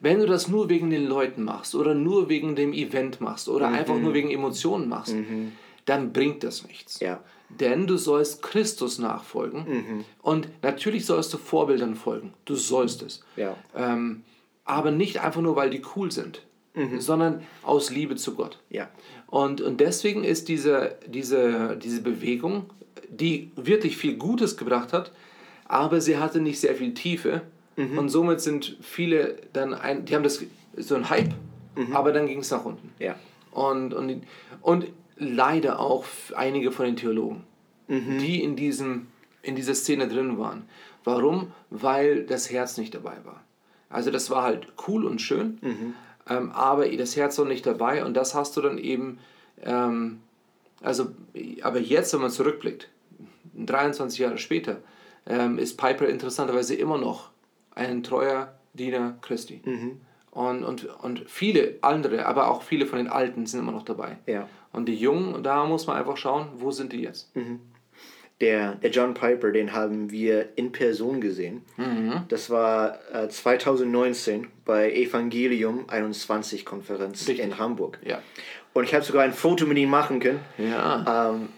wenn 0.00 0.20
du 0.20 0.26
das 0.26 0.48
nur 0.48 0.68
wegen 0.68 0.90
den 0.90 1.06
Leuten 1.06 1.42
machst 1.42 1.74
oder 1.74 1.94
nur 1.94 2.28
wegen 2.28 2.54
dem 2.54 2.72
Event 2.72 3.20
machst 3.20 3.48
oder 3.48 3.68
mhm. 3.68 3.74
einfach 3.74 3.98
nur 3.98 4.14
wegen 4.14 4.30
Emotionen 4.30 4.88
machst, 4.88 5.14
mhm. 5.14 5.52
dann 5.86 6.12
bringt 6.12 6.44
das 6.44 6.66
nichts. 6.66 7.00
Ja. 7.00 7.20
Denn 7.48 7.86
du 7.86 7.96
sollst 7.96 8.42
Christus 8.42 8.98
nachfolgen 8.98 9.64
mhm. 9.66 10.04
und 10.22 10.48
natürlich 10.62 11.06
sollst 11.06 11.32
du 11.32 11.38
Vorbildern 11.38 11.94
folgen. 11.96 12.32
Du 12.44 12.54
sollst 12.54 13.02
es. 13.02 13.24
Ja. 13.36 13.56
Ähm, 13.74 14.22
aber 14.64 14.90
nicht 14.90 15.20
einfach 15.20 15.40
nur, 15.40 15.56
weil 15.56 15.70
die 15.70 15.82
cool 15.96 16.12
sind, 16.12 16.42
mhm. 16.74 17.00
sondern 17.00 17.42
aus 17.62 17.90
Liebe 17.90 18.16
zu 18.16 18.34
Gott. 18.34 18.58
Ja. 18.68 18.90
Und, 19.26 19.62
und 19.62 19.80
deswegen 19.80 20.24
ist 20.24 20.48
diese, 20.48 20.96
diese, 21.06 21.76
diese 21.82 22.02
Bewegung, 22.02 22.66
die 23.08 23.50
wirklich 23.56 23.96
viel 23.96 24.16
Gutes 24.16 24.58
gebracht 24.58 24.92
hat, 24.92 25.12
aber 25.68 26.00
sie 26.00 26.16
hatte 26.16 26.40
nicht 26.40 26.58
sehr 26.58 26.74
viel 26.74 26.94
Tiefe. 26.94 27.42
Mhm. 27.76 27.98
Und 27.98 28.08
somit 28.08 28.40
sind 28.40 28.76
viele 28.80 29.36
dann, 29.52 29.74
ein, 29.74 30.04
die 30.04 30.14
haben 30.14 30.24
das 30.24 30.42
so 30.76 30.96
ein 30.96 31.08
Hype, 31.08 31.34
mhm. 31.76 31.94
aber 31.94 32.12
dann 32.12 32.26
ging 32.26 32.40
es 32.40 32.50
nach 32.50 32.64
unten. 32.64 32.90
Ja. 32.98 33.14
Und, 33.52 33.94
und, 33.94 34.24
und 34.62 34.86
leider 35.16 35.78
auch 35.78 36.04
einige 36.34 36.72
von 36.72 36.86
den 36.86 36.96
Theologen, 36.96 37.44
mhm. 37.86 38.18
die 38.18 38.42
in, 38.42 38.56
diesem, 38.56 39.06
in 39.42 39.54
dieser 39.54 39.74
Szene 39.74 40.08
drin 40.08 40.38
waren. 40.38 40.64
Warum? 41.04 41.52
Weil 41.70 42.24
das 42.24 42.50
Herz 42.50 42.76
nicht 42.78 42.94
dabei 42.94 43.16
war. 43.24 43.44
Also 43.90 44.10
das 44.10 44.30
war 44.30 44.42
halt 44.42 44.66
cool 44.86 45.04
und 45.04 45.20
schön, 45.20 45.58
mhm. 45.62 45.94
ähm, 46.28 46.50
aber 46.50 46.88
das 46.88 47.16
Herz 47.16 47.38
war 47.38 47.46
nicht 47.46 47.64
dabei 47.64 48.04
und 48.04 48.14
das 48.14 48.34
hast 48.34 48.56
du 48.56 48.60
dann 48.60 48.76
eben, 48.76 49.18
ähm, 49.62 50.20
also, 50.82 51.08
aber 51.62 51.78
jetzt, 51.80 52.12
wenn 52.12 52.20
man 52.20 52.30
zurückblickt, 52.30 52.88
23 53.56 54.18
Jahre 54.18 54.38
später, 54.38 54.82
ähm, 55.28 55.58
ist 55.58 55.76
Piper 55.76 56.08
interessanterweise 56.08 56.74
immer 56.74 56.98
noch 56.98 57.30
ein 57.74 58.02
treuer 58.02 58.54
Diener 58.74 59.18
Christi. 59.20 59.60
Mhm. 59.64 60.00
Und, 60.30 60.64
und, 60.64 60.84
und 60.84 61.24
viele 61.28 61.76
andere, 61.80 62.26
aber 62.26 62.50
auch 62.50 62.62
viele 62.62 62.86
von 62.86 62.98
den 62.98 63.08
Alten 63.08 63.46
sind 63.46 63.60
immer 63.60 63.72
noch 63.72 63.84
dabei. 63.84 64.18
Ja. 64.26 64.48
Und 64.72 64.86
die 64.86 64.94
Jungen, 64.94 65.42
da 65.42 65.64
muss 65.64 65.86
man 65.86 65.96
einfach 65.96 66.16
schauen, 66.16 66.48
wo 66.56 66.70
sind 66.70 66.92
die 66.92 67.02
jetzt? 67.02 67.34
Mhm. 67.34 67.60
Der, 68.40 68.76
der 68.76 68.90
John 68.90 69.14
Piper, 69.14 69.50
den 69.50 69.72
haben 69.72 70.12
wir 70.12 70.50
in 70.56 70.70
Person 70.70 71.20
gesehen. 71.20 71.62
Mhm. 71.76 72.22
Das 72.28 72.50
war 72.50 72.98
äh, 73.12 73.28
2019 73.28 74.46
bei 74.64 74.92
Evangelium 74.92 75.88
21 75.88 76.64
Konferenz 76.64 77.26
Richtig. 77.26 77.44
in 77.44 77.58
Hamburg. 77.58 77.98
Ja. 78.06 78.22
Und 78.74 78.84
ich 78.84 78.94
habe 78.94 79.04
sogar 79.04 79.24
ein 79.24 79.32
Foto 79.32 79.66
mit 79.66 79.76
ihm 79.76 79.90
machen 79.90 80.20
können. 80.20 80.38
Ja. 80.56 81.30
Ähm, 81.30 81.48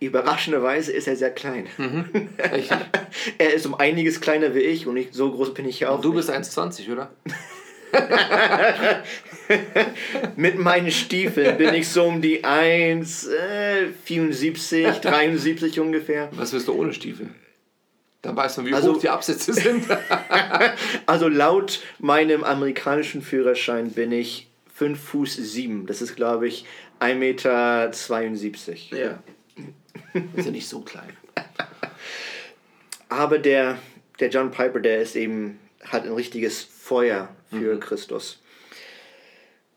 Überraschenderweise 0.00 0.92
ist 0.92 1.08
er 1.08 1.16
sehr 1.16 1.30
klein. 1.30 1.66
Mhm. 1.78 2.28
er 3.38 3.54
ist 3.54 3.66
um 3.66 3.74
einiges 3.74 4.20
kleiner 4.20 4.54
wie 4.54 4.60
ich 4.60 4.86
und 4.86 4.96
ich, 4.96 5.08
so 5.12 5.30
groß 5.30 5.54
bin 5.54 5.68
ich 5.68 5.80
ja 5.80 5.90
auch. 5.90 5.96
Und 5.96 6.04
du 6.04 6.12
bist 6.12 6.30
1,20, 6.30 6.92
oder? 6.92 7.10
Mit 10.36 10.58
meinen 10.58 10.90
Stiefeln 10.90 11.56
bin 11.56 11.74
ich 11.74 11.88
so 11.88 12.04
um 12.04 12.20
die 12.20 12.44
1, 12.44 13.28
äh, 13.28 13.86
74, 14.04 14.98
73 14.98 15.80
ungefähr. 15.80 16.28
Was 16.32 16.52
wirst 16.52 16.68
du 16.68 16.74
ohne 16.74 16.92
Stiefel? 16.92 17.28
Dann 18.22 18.36
weiß 18.36 18.56
man, 18.56 18.66
wie 18.66 18.74
also, 18.74 18.94
hoch 18.94 19.00
die 19.00 19.10
Absätze 19.10 19.52
sind. 19.52 19.84
also 21.06 21.28
laut 21.28 21.80
meinem 21.98 22.42
amerikanischen 22.42 23.22
Führerschein 23.22 23.90
bin 23.90 24.12
ich 24.12 24.48
5 24.74 24.98
Fuß 24.98 25.36
7. 25.36 25.86
Das 25.86 26.00
ist, 26.00 26.16
glaube 26.16 26.48
ich, 26.48 26.64
1,72 27.00 27.14
Meter. 27.14 28.98
Ja. 28.98 29.22
Ist 30.36 30.46
ja 30.46 30.50
nicht 30.50 30.68
so 30.68 30.80
klein. 30.80 31.16
Aber 33.08 33.38
der, 33.38 33.78
der 34.18 34.28
John 34.28 34.50
Piper, 34.50 34.80
der 34.80 35.00
ist 35.00 35.14
eben, 35.14 35.58
hat 35.84 36.04
ein 36.04 36.12
richtiges 36.12 36.62
Feuer 36.62 37.28
für 37.50 37.74
mhm. 37.76 37.80
Christus. 37.80 38.40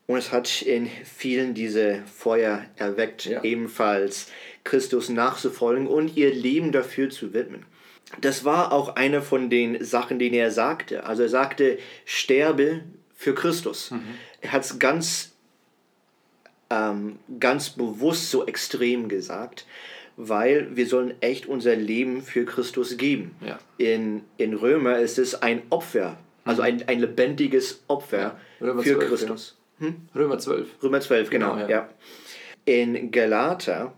Und 0.06 0.16
es 0.16 0.32
hat 0.32 0.62
in 0.62 0.88
vielen 1.04 1.54
diese 1.54 2.02
Feuer 2.06 2.64
erweckt, 2.76 3.26
ja. 3.26 3.44
ebenfalls 3.44 4.28
Christus 4.64 5.08
nachzufolgen 5.08 5.86
und 5.86 6.16
ihr 6.16 6.34
Leben 6.34 6.72
dafür 6.72 7.10
zu 7.10 7.34
widmen. 7.34 7.66
Das 8.20 8.44
war 8.44 8.72
auch 8.72 8.96
eine 8.96 9.20
von 9.20 9.50
den 9.50 9.84
Sachen, 9.84 10.18
die 10.18 10.34
er 10.34 10.50
sagte. 10.50 11.04
Also 11.04 11.24
er 11.24 11.28
sagte, 11.28 11.78
sterbe 12.06 12.82
für 13.14 13.34
Christus. 13.34 13.90
Mhm. 13.90 14.14
Er 14.40 14.52
hat 14.52 14.64
es 14.64 14.78
ganz, 14.78 15.32
ähm, 16.70 17.18
ganz 17.38 17.70
bewusst 17.70 18.30
so 18.30 18.46
extrem 18.46 19.08
gesagt 19.08 19.66
weil 20.18 20.76
wir 20.76 20.86
sollen 20.86 21.14
echt 21.20 21.46
unser 21.46 21.76
Leben 21.76 22.22
für 22.22 22.44
Christus 22.44 22.96
geben. 22.96 23.36
Ja. 23.40 23.58
In, 23.78 24.22
in 24.36 24.52
Römer 24.52 24.98
ist 24.98 25.16
es 25.16 25.40
ein 25.42 25.62
Opfer, 25.70 26.18
also 26.44 26.60
ein, 26.60 26.86
ein 26.88 26.98
lebendiges 26.98 27.84
Opfer 27.86 28.36
ja. 28.60 28.74
für 28.74 28.98
12, 28.98 29.08
Christus. 29.08 29.56
Ja. 29.78 29.86
Hm? 29.86 29.96
Römer 30.16 30.38
12. 30.38 30.82
Römer 30.82 31.00
12, 31.00 31.30
genau, 31.30 31.54
genau 31.54 31.68
ja. 31.68 31.88
In 32.64 33.12
Galater, 33.12 33.94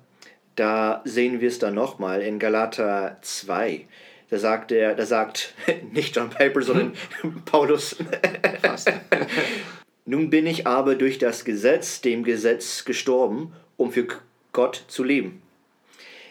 da 0.56 1.00
sehen 1.06 1.40
wir 1.40 1.48
es 1.48 1.58
dann 1.58 1.74
nochmal, 1.74 2.20
in 2.20 2.38
Galater 2.38 3.16
2, 3.22 3.86
da 4.28 4.38
sagt 4.38 4.72
er, 4.72 4.94
da 4.94 5.06
sagt 5.06 5.54
nicht 5.90 6.14
John 6.14 6.28
Piper, 6.28 6.60
sondern 6.60 6.92
Paulus. 7.46 7.96
Fast. 8.60 8.92
Nun 10.04 10.28
bin 10.28 10.46
ich 10.46 10.66
aber 10.66 10.96
durch 10.96 11.16
das 11.16 11.46
Gesetz, 11.46 12.02
dem 12.02 12.24
Gesetz 12.24 12.84
gestorben, 12.84 13.54
um 13.78 13.90
für 13.90 14.06
Gott 14.52 14.84
zu 14.88 15.02
leben. 15.02 15.40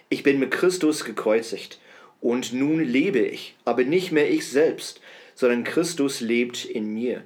Ich 0.10 0.24
bin 0.24 0.40
mit 0.40 0.52
Christus 0.52 1.06
gekreuzigt 1.06 1.80
und 2.20 2.54
nun 2.54 2.84
lebe 2.84 3.20
ich, 3.20 3.56
aber 3.66 3.84
nicht 3.84 4.12
mehr 4.12 4.30
ich 4.30 4.48
selbst, 4.48 5.02
sondern 5.36 5.64
Christus 5.64 6.20
lebt 6.20 6.66
in 6.66 6.94
mir. 6.94 7.24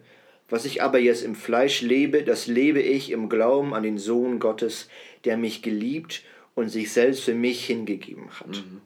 Was 0.50 0.66
ich 0.66 0.84
aber 0.84 1.00
jetzt 1.00 1.24
im 1.24 1.34
Fleisch 1.34 1.82
lebe, 1.82 2.24
das 2.24 2.48
lebe 2.48 2.82
ich 2.82 3.10
im 3.12 3.30
Glauben 3.30 3.74
an 3.74 3.84
den 3.84 3.98
Sohn 3.98 4.40
Gottes, 4.40 4.90
der 5.26 5.38
mich 5.38 5.62
geliebt 5.62 6.24
und 6.54 6.70
sich 6.70 6.92
selbst 6.92 7.24
für 7.24 7.34
mich 7.34 7.66
hingegeben 7.66 8.30
hat. 8.40 8.50
Mhm. 8.50 8.82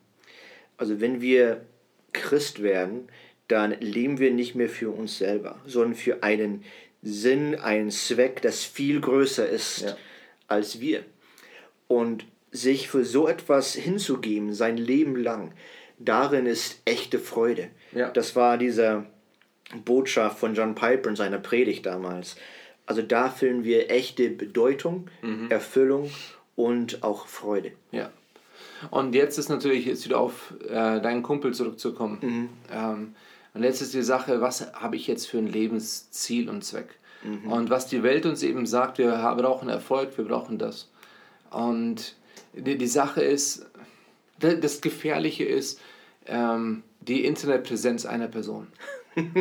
Also 0.78 1.02
wenn 1.02 1.20
wir 1.20 1.66
Christ 2.14 2.64
werden, 2.64 3.10
dann 3.48 3.72
leben 3.80 4.20
wir 4.20 4.32
nicht 4.32 4.56
mehr 4.56 4.70
für 4.70 4.92
uns 4.92 5.18
selber, 5.18 5.60
sondern 5.66 5.96
für 5.96 6.24
einen 6.24 6.64
Sinn, 7.02 7.56
einen 7.56 7.92
Zweck, 7.92 8.42
das 8.42 8.64
viel 8.64 9.02
größer 9.02 9.48
ist 9.48 9.82
ja. 9.82 9.98
als 10.48 10.80
wir. 10.80 11.04
Und 11.88 12.26
sich 12.62 12.88
für 12.90 13.06
so 13.06 13.28
etwas 13.28 13.74
hinzugeben, 13.74 14.54
sein 14.54 14.78
Leben 14.78 15.16
lang, 15.16 15.54
darin 16.00 16.46
ist 16.46 16.82
echte 16.86 17.20
Freude. 17.20 17.70
Ja. 17.94 18.10
Das 18.10 18.36
war 18.36 18.58
diese 18.58 19.06
Botschaft 19.86 20.40
von 20.40 20.56
John 20.56 20.76
Piper 20.76 21.10
in 21.10 21.16
seiner 21.16 21.40
Predigt 21.40 21.86
damals. 21.86 22.36
Also 22.86 23.02
da 23.02 23.30
fühlen 23.30 23.64
wir 23.64 23.92
echte 23.92 24.30
Bedeutung, 24.30 25.10
mhm. 25.22 25.50
Erfüllung 25.50 26.10
und 26.56 27.04
auch 27.04 27.28
Freude. 27.28 27.74
Ja. 27.92 28.12
Und 28.92 29.16
jetzt 29.16 29.38
ist 29.38 29.50
natürlich, 29.50 29.86
jetzt 29.86 30.06
wieder 30.06 30.20
auf 30.20 30.54
äh, 30.68 31.02
deinen 31.02 31.24
Kumpel 31.24 31.54
zurückzukommen. 31.54 32.20
Mhm. 32.22 32.50
Ähm, 32.72 33.16
und 33.54 33.64
jetzt 33.64 33.82
ist 33.82 33.94
die 33.94 34.04
Sache, 34.04 34.40
was 34.40 34.72
habe 34.74 34.96
ich 34.96 35.08
jetzt 35.08 35.28
für 35.28 35.40
ein 35.40 35.48
Lebensziel 35.48 36.50
und 36.50 36.64
Zweck? 36.64 36.90
Mhm. 37.24 37.52
Und 37.52 37.70
was 37.70 37.88
die 37.88 38.04
Welt 38.04 38.26
uns 38.26 38.44
eben 38.44 38.66
sagt, 38.66 39.00
wir 39.00 39.12
brauchen 39.38 39.68
Erfolg, 39.68 40.18
wir 40.18 40.26
brauchen 40.26 40.58
das. 40.58 40.90
Und 41.50 42.16
die, 42.54 42.78
die 42.78 42.88
Sache 42.88 43.22
ist, 43.22 43.66
das 44.40 44.82
Gefährliche 44.82 45.44
ist 45.44 45.80
ähm, 46.26 46.84
die 47.02 47.26
Internetpräsenz 47.26 48.06
einer 48.06 48.28
Person. 48.28 48.68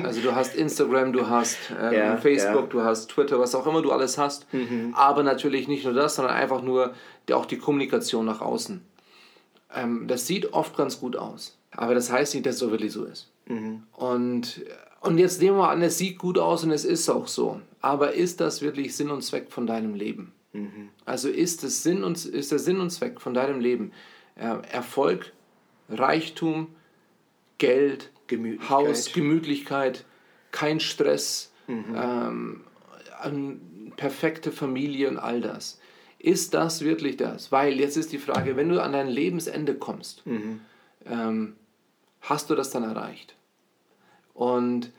Also 0.02 0.22
du 0.22 0.34
hast 0.34 0.54
Instagram, 0.54 1.12
du 1.12 1.28
hast 1.28 1.58
ähm, 1.78 1.92
ja, 1.92 2.16
Facebook, 2.16 2.62
ja. 2.62 2.66
du 2.70 2.82
hast 2.82 3.10
Twitter, 3.10 3.38
was 3.38 3.54
auch 3.54 3.66
immer 3.66 3.82
du 3.82 3.92
alles 3.92 4.16
hast. 4.16 4.50
Mhm. 4.54 4.94
Aber 4.96 5.22
natürlich 5.22 5.68
nicht 5.68 5.84
nur 5.84 5.92
das, 5.92 6.14
sondern 6.14 6.34
einfach 6.34 6.62
nur 6.62 6.94
die, 7.28 7.34
auch 7.34 7.44
die 7.44 7.58
Kommunikation 7.58 8.24
nach 8.24 8.40
außen. 8.40 8.80
Ähm, 9.74 10.08
das 10.08 10.26
sieht 10.26 10.54
oft 10.54 10.78
ganz 10.78 10.98
gut 10.98 11.16
aus. 11.16 11.58
Aber 11.72 11.94
das 11.94 12.10
heißt 12.10 12.32
nicht, 12.32 12.46
dass 12.46 12.54
es 12.54 12.60
so 12.60 12.70
wirklich 12.70 12.90
so 12.90 13.04
ist. 13.04 13.28
Mhm. 13.48 13.82
Und, 13.92 14.64
und 15.02 15.18
jetzt 15.18 15.42
nehmen 15.42 15.58
wir 15.58 15.68
an, 15.68 15.82
es 15.82 15.98
sieht 15.98 16.16
gut 16.16 16.38
aus 16.38 16.64
und 16.64 16.70
es 16.70 16.86
ist 16.86 17.10
auch 17.10 17.28
so. 17.28 17.60
Aber 17.82 18.14
ist 18.14 18.40
das 18.40 18.62
wirklich 18.62 18.96
Sinn 18.96 19.10
und 19.10 19.22
Zweck 19.22 19.50
von 19.50 19.66
deinem 19.66 19.94
Leben? 19.94 20.32
Mhm. 20.56 20.88
Also 21.04 21.28
ist, 21.28 21.62
das 21.62 21.82
Sinn 21.82 22.04
und, 22.04 22.24
ist 22.24 22.50
der 22.50 22.58
Sinn 22.58 22.80
und 22.80 22.90
Zweck 22.90 23.20
von 23.20 23.34
deinem 23.34 23.60
Leben 23.60 23.92
äh, 24.36 24.56
Erfolg, 24.70 25.32
Reichtum, 25.88 26.68
Geld, 27.58 28.10
Gemütlichkeit. 28.26 28.70
Haus, 28.70 29.12
Gemütlichkeit, 29.12 30.04
kein 30.50 30.80
Stress, 30.80 31.52
mhm. 31.66 32.64
ähm, 33.24 33.60
perfekte 33.96 34.52
Familie 34.52 35.08
und 35.08 35.18
all 35.18 35.40
das. 35.40 35.80
Ist 36.18 36.54
das 36.54 36.82
wirklich 36.82 37.16
das? 37.16 37.52
Weil 37.52 37.78
jetzt 37.78 37.96
ist 37.96 38.12
die 38.12 38.18
Frage, 38.18 38.56
wenn 38.56 38.68
du 38.68 38.82
an 38.82 38.92
dein 38.92 39.08
Lebensende 39.08 39.74
kommst, 39.74 40.26
mhm. 40.26 40.60
ähm, 41.04 41.56
hast 42.20 42.50
du 42.50 42.54
das 42.54 42.70
dann 42.70 42.82
erreicht? 42.82 43.36
Und, 44.34 44.92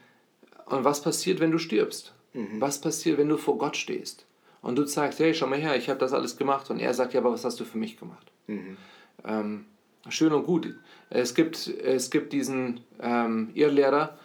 und 0.66 0.84
was 0.84 1.02
passiert, 1.02 1.40
wenn 1.40 1.50
du 1.50 1.58
stirbst? 1.58 2.14
Mhm. 2.32 2.60
Was 2.60 2.80
passiert, 2.80 3.18
wenn 3.18 3.28
du 3.28 3.36
vor 3.36 3.58
Gott 3.58 3.76
stehst? 3.76 4.26
Und 4.60 4.76
du 4.76 4.86
sagst, 4.86 5.18
hey, 5.20 5.34
schau 5.34 5.46
mal 5.46 5.58
her, 5.58 5.76
ich 5.76 5.88
habe 5.88 6.00
das 6.00 6.12
alles 6.12 6.36
gemacht. 6.36 6.70
Und 6.70 6.80
er 6.80 6.94
sagt, 6.94 7.14
ja, 7.14 7.20
aber 7.20 7.32
was 7.32 7.44
hast 7.44 7.60
du 7.60 7.64
für 7.64 7.78
mich 7.78 7.98
gemacht? 7.98 8.32
Mhm. 8.46 8.76
Ähm, 9.24 9.64
schön 10.08 10.32
und 10.32 10.44
gut. 10.44 10.74
Es 11.10 11.34
gibt, 11.34 11.68
es 11.68 12.10
gibt 12.10 12.32
diesen 12.32 12.80
ähm, 13.00 13.50
Irrlehrer, 13.54 14.18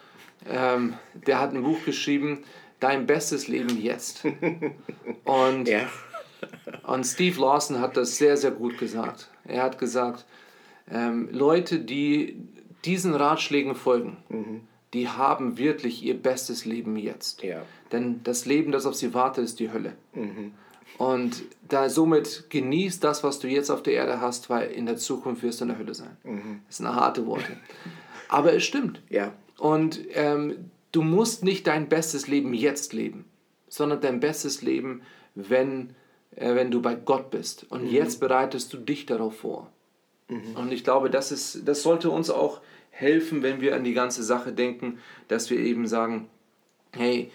ähm, 0.50 0.96
der 1.28 1.40
hat 1.40 1.54
ein 1.54 1.64
Buch 1.64 1.86
geschrieben, 1.86 2.44
Dein 2.84 3.06
bestes 3.06 3.48
Leben 3.48 3.82
jetzt. 3.82 4.26
Und, 5.24 5.70
ja. 5.70 5.88
und 6.86 7.06
Steve 7.06 7.40
Lawson 7.40 7.80
hat 7.80 7.96
das 7.96 8.18
sehr, 8.18 8.36
sehr 8.36 8.52
gut 8.52 8.78
gesagt. 8.78 9.30
Er 9.46 9.64
hat 9.64 9.78
gesagt, 9.78 10.26
ähm, 10.92 11.30
Leute, 11.32 11.80
die 11.80 12.46
diesen 12.84 13.16
Ratschlägen 13.16 13.76
folgen, 13.76 14.18
mhm. 14.28 14.68
Die 14.94 15.10
haben 15.10 15.58
wirklich 15.58 16.04
ihr 16.04 16.16
bestes 16.16 16.66
Leben 16.66 16.96
jetzt. 16.96 17.42
Ja. 17.42 17.64
Denn 17.92 18.22
das 18.24 18.46
Leben, 18.46 18.72
das 18.72 18.86
auf 18.86 18.96
sie 18.96 19.14
wartet, 19.14 19.44
ist 19.44 19.60
die 19.60 19.72
Hölle. 19.72 19.94
Mhm. 20.14 20.54
Und 20.98 21.44
da 21.68 21.90
somit 21.90 22.50
genieß 22.50 23.00
das, 23.00 23.24
was 23.24 23.40
du 23.40 23.48
jetzt 23.48 23.72
auf 23.72 23.82
der 23.82 23.94
Erde 23.94 24.22
hast, 24.22 24.50
weil 24.50 24.70
in 24.70 24.86
der 24.86 24.98
Zukunft 24.98 25.42
wirst 25.42 25.60
du 25.60 25.66
in 25.66 25.70
der 25.70 25.80
Hölle 25.80 25.96
sein. 25.96 26.16
Mhm. 26.24 26.62
Das 26.68 26.78
sind 26.78 26.88
harte 26.88 27.26
Worte. 27.26 27.58
Aber 28.30 28.54
es 28.54 28.64
stimmt. 28.64 29.02
Ja. 29.10 29.34
Und 29.58 30.00
ähm, 30.14 30.70
du 30.92 31.02
musst 31.02 31.44
nicht 31.44 31.66
dein 31.66 31.90
bestes 31.90 32.28
Leben 32.28 32.54
jetzt 32.54 32.94
leben, 32.94 33.26
sondern 33.68 34.02
dein 34.02 34.20
bestes 34.20 34.62
Leben, 34.62 35.02
wenn, 35.34 35.96
äh, 36.36 36.54
wenn 36.54 36.70
du 36.70 36.82
bei 36.82 36.94
Gott 36.94 37.32
bist. 37.32 37.66
Und 37.70 37.86
mhm. 37.86 37.90
jetzt 37.90 38.20
bereitest 38.20 38.72
du 38.74 38.78
dich 38.78 39.08
darauf 39.08 39.38
vor. 39.38 39.72
Mhm. 40.28 40.56
Und 40.56 40.72
ich 40.72 40.84
glaube, 40.84 41.10
das, 41.10 41.32
ist, 41.32 41.68
das 41.68 41.82
sollte 41.82 42.12
uns 42.12 42.30
auch 42.30 42.62
helfen, 42.94 43.42
wenn 43.42 43.60
wir 43.60 43.76
an 43.76 43.84
die 43.84 43.94
ganze 43.94 44.24
Sache 44.24 44.54
denken, 44.54 45.00
dass 45.28 45.50
wir 45.50 45.58
eben 45.58 45.88
sagen, 45.88 46.30
hey, 46.92 47.32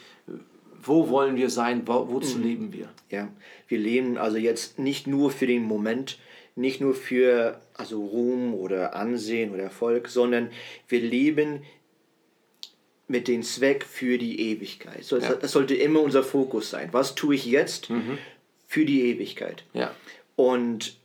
wo 0.81 1.09
wollen 1.09 1.37
wir 1.37 1.51
sein, 1.51 1.83
wo, 1.87 2.09
wozu 2.09 2.39
mhm. 2.39 2.43
leben 2.45 2.73
wir? 2.73 2.89
Ja, 3.11 3.29
wir 3.67 3.79
leben 3.79 4.17
also 4.17 4.37
jetzt 4.37 4.79
nicht 4.79 5.07
nur 5.09 5.31
für 5.33 5.49
den 5.49 5.65
Moment, 5.65 6.19
nicht 6.55 6.81
nur 6.81 6.95
für 6.95 7.61
also 7.75 8.05
Ruhm 8.05 8.55
oder 8.55 8.95
Ansehen 8.95 9.53
oder 9.53 9.65
Erfolg, 9.65 10.09
sondern 10.09 10.51
wir 10.87 11.01
leben 11.01 11.65
mit 13.09 13.27
dem 13.27 13.43
Zweck 13.43 13.85
für 13.85 14.17
die 14.17 14.53
Ewigkeit. 14.53 15.03
So, 15.03 15.19
ja. 15.19 15.35
Das 15.35 15.53
sollte 15.53 15.75
immer 15.75 16.01
unser 16.01 16.23
Fokus 16.23 16.71
sein. 16.71 16.89
Was 16.93 17.15
tue 17.17 17.35
ich 17.35 17.47
jetzt 17.47 17.91
mhm. 17.91 18.19
für 18.67 18.85
die 18.85 19.11
Ewigkeit? 19.11 19.65
Ja. 19.73 19.93
Und 20.37 20.98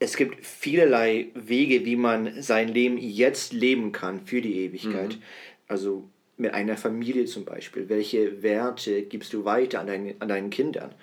es 0.00 0.16
gibt 0.16 0.44
vielerlei 0.44 1.28
Wege, 1.34 1.84
wie 1.84 1.96
man 1.96 2.42
sein 2.42 2.68
Leben 2.68 2.96
jetzt 2.98 3.52
leben 3.52 3.92
kann 3.92 4.20
für 4.26 4.40
die 4.40 4.64
Ewigkeit. 4.64 5.16
Mhm. 5.16 5.22
Also 5.68 6.08
mit 6.38 6.54
einer 6.54 6.78
Familie 6.78 7.26
zum 7.26 7.44
Beispiel? 7.44 7.88
Welche 7.88 8.42
Werte 8.42 9.02
gibst 9.02 9.32
du 9.34 9.44
weiter 9.44 9.80
an, 9.80 9.86
dein, 9.86 10.14
an 10.18 10.28
deinen 10.28 10.50
Kindern? 10.50 10.94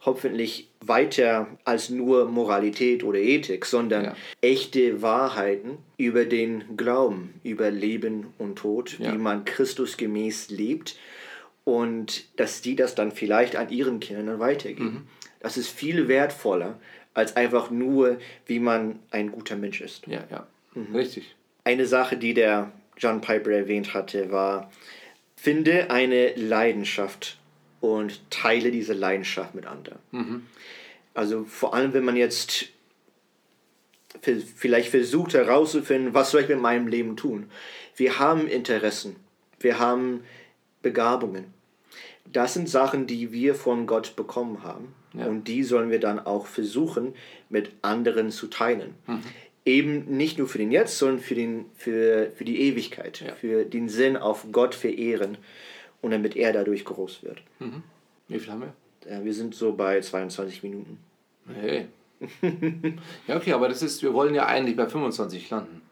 Hoffentlich 0.00 0.70
weiter 0.80 1.58
als 1.64 1.90
nur 1.90 2.26
Moralität 2.26 3.04
oder 3.04 3.18
Ethik, 3.18 3.66
sondern 3.66 4.04
ja. 4.06 4.16
echte 4.40 5.02
Wahrheiten 5.02 5.78
über 5.98 6.24
den 6.24 6.76
Glauben, 6.76 7.34
über 7.44 7.70
Leben 7.70 8.28
und 8.38 8.56
Tod, 8.56 8.98
ja. 8.98 9.12
wie 9.12 9.18
man 9.18 9.44
Christus 9.44 9.98
gemäß 9.98 10.48
lebt 10.50 10.96
und 11.64 12.24
dass 12.38 12.62
die 12.62 12.76
das 12.76 12.94
dann 12.94 13.12
vielleicht 13.12 13.56
an 13.56 13.68
ihren 13.68 14.00
Kindern 14.00 14.38
weitergeben. 14.38 14.84
Mhm. 14.84 15.02
Das 15.40 15.56
ist 15.56 15.68
viel 15.68 16.08
wertvoller 16.08 16.80
als 17.18 17.34
einfach 17.34 17.70
nur, 17.70 18.18
wie 18.46 18.60
man 18.60 19.00
ein 19.10 19.32
guter 19.32 19.56
Mensch 19.56 19.80
ist. 19.80 20.06
Ja, 20.06 20.22
ja, 20.30 20.46
mhm. 20.74 20.94
richtig. 20.94 21.34
Eine 21.64 21.84
Sache, 21.84 22.16
die 22.16 22.32
der 22.32 22.70
John 22.96 23.20
Piper 23.20 23.50
erwähnt 23.50 23.92
hatte, 23.92 24.30
war, 24.30 24.70
finde 25.34 25.90
eine 25.90 26.32
Leidenschaft 26.36 27.36
und 27.80 28.20
teile 28.30 28.70
diese 28.70 28.92
Leidenschaft 28.92 29.54
mit 29.56 29.66
anderen. 29.66 29.98
Mhm. 30.12 30.46
Also 31.12 31.44
vor 31.44 31.74
allem, 31.74 31.92
wenn 31.92 32.04
man 32.04 32.16
jetzt 32.16 32.68
vielleicht 34.54 34.90
versucht 34.90 35.34
herauszufinden, 35.34 36.14
was 36.14 36.30
soll 36.30 36.42
ich 36.42 36.48
mit 36.48 36.60
meinem 36.60 36.86
Leben 36.86 37.16
tun. 37.16 37.50
Wir 37.96 38.20
haben 38.20 38.46
Interessen, 38.46 39.16
wir 39.58 39.80
haben 39.80 40.22
Begabungen. 40.82 41.52
Das 42.30 42.54
sind 42.54 42.68
Sachen, 42.68 43.06
die 43.06 43.32
wir 43.32 43.54
von 43.54 43.86
Gott 43.86 44.16
bekommen 44.16 44.62
haben. 44.62 44.94
Ja. 45.14 45.26
Und 45.26 45.48
die 45.48 45.64
sollen 45.64 45.90
wir 45.90 46.00
dann 46.00 46.18
auch 46.18 46.46
versuchen, 46.46 47.14
mit 47.48 47.72
anderen 47.82 48.30
zu 48.30 48.48
teilen. 48.48 48.94
Mhm 49.06 49.22
eben 49.68 50.16
nicht 50.16 50.38
nur 50.38 50.48
für 50.48 50.58
den 50.58 50.72
Jetzt, 50.72 50.98
sondern 50.98 51.20
für, 51.20 51.34
den, 51.34 51.66
für, 51.74 52.30
für 52.34 52.44
die 52.44 52.60
Ewigkeit, 52.62 53.20
ja. 53.20 53.34
für 53.34 53.64
den 53.64 53.88
Sinn 53.88 54.16
auf 54.16 54.46
Gott 54.50 54.74
verehren 54.74 55.36
und 56.00 56.10
damit 56.10 56.36
er 56.36 56.52
dadurch 56.52 56.84
groß 56.84 57.22
wird. 57.22 57.42
Mhm. 57.58 57.82
Wie 58.28 58.38
viel 58.38 58.50
haben 58.50 58.62
wir? 58.62 58.72
Ja, 59.10 59.24
wir 59.24 59.34
sind 59.34 59.54
so 59.54 59.74
bei 59.74 60.00
22 60.00 60.62
Minuten. 60.62 60.98
Hey. 61.52 61.86
ja, 63.28 63.36
okay, 63.36 63.52
aber 63.52 63.68
das 63.68 63.82
ist, 63.82 64.02
wir 64.02 64.12
wollen 64.12 64.34
ja 64.34 64.46
eigentlich 64.46 64.76
bei 64.76 64.86
25 64.86 65.50
landen. 65.50 65.82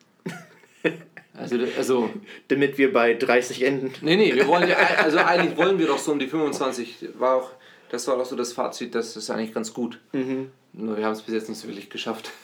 Also, 1.39 1.57
also 1.77 2.11
damit 2.49 2.79
wir 2.79 2.93
bei 2.93 3.15
30 3.15 3.63
enden. 3.63 3.93
Nee, 4.01 4.17
nee, 4.17 4.35
wir 4.35 4.47
wollen 4.47 4.69
ja, 4.69 4.77
also 5.03 5.19
eigentlich 5.19 5.57
wollen 5.57 5.79
wir 5.79 5.87
doch 5.87 5.99
so 5.99 6.13
um 6.13 6.19
die 6.19 6.29
25, 6.29 7.09
war 7.19 7.37
auch, 7.37 7.51
das 7.91 8.07
war 8.09 8.19
auch 8.19 8.25
so 8.25 8.37
das 8.37 8.53
Fazit, 8.53 8.95
das 8.95 9.17
ist 9.17 9.31
eigentlich 9.31 9.55
ganz 9.55 9.73
gut. 9.75 10.01
Mhm. 10.13 10.51
Nur 10.73 10.97
wir 10.97 11.05
haben 11.05 11.13
es 11.13 11.23
bis 11.23 11.35
jetzt 11.35 11.49
nicht 11.49 11.59
so 11.59 11.69
wirklich 11.69 11.89
geschafft. 11.89 12.31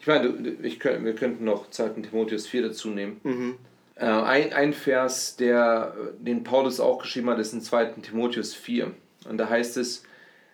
ich 0.00 0.06
meine, 0.06 0.56
ich, 0.62 0.82
wir 0.82 1.14
könnten 1.14 1.44
noch 1.44 1.70
2. 1.70 1.88
Timotheus 2.02 2.46
4 2.46 2.62
dazu 2.62 2.88
nehmen. 2.88 3.20
Mhm. 3.22 3.56
Äh, 3.94 4.06
ein, 4.06 4.52
ein 4.52 4.72
Vers, 4.72 5.36
der, 5.36 5.94
den 6.18 6.42
Paulus 6.42 6.80
auch 6.80 6.98
geschrieben 7.02 7.30
hat, 7.30 7.38
ist 7.38 7.52
in 7.52 7.60
2. 7.60 7.84
Timotheus 8.02 8.54
4. 8.54 8.90
Und 9.28 9.38
da 9.38 9.48
heißt 9.48 9.76
es, 9.76 10.02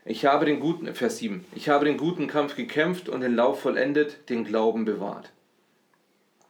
ich 0.04 0.26
habe 0.26 0.44
den 0.46 0.60
guten, 0.60 0.94
Vers 0.94 1.18
7, 1.18 1.44
ich 1.54 1.68
habe 1.68 1.84
den 1.84 1.96
guten 1.96 2.26
Kampf 2.28 2.56
gekämpft 2.56 3.08
und 3.08 3.20
den 3.20 3.34
Lauf 3.34 3.60
vollendet, 3.60 4.28
den 4.28 4.44
Glauben 4.44 4.84
bewahrt. 4.84 5.30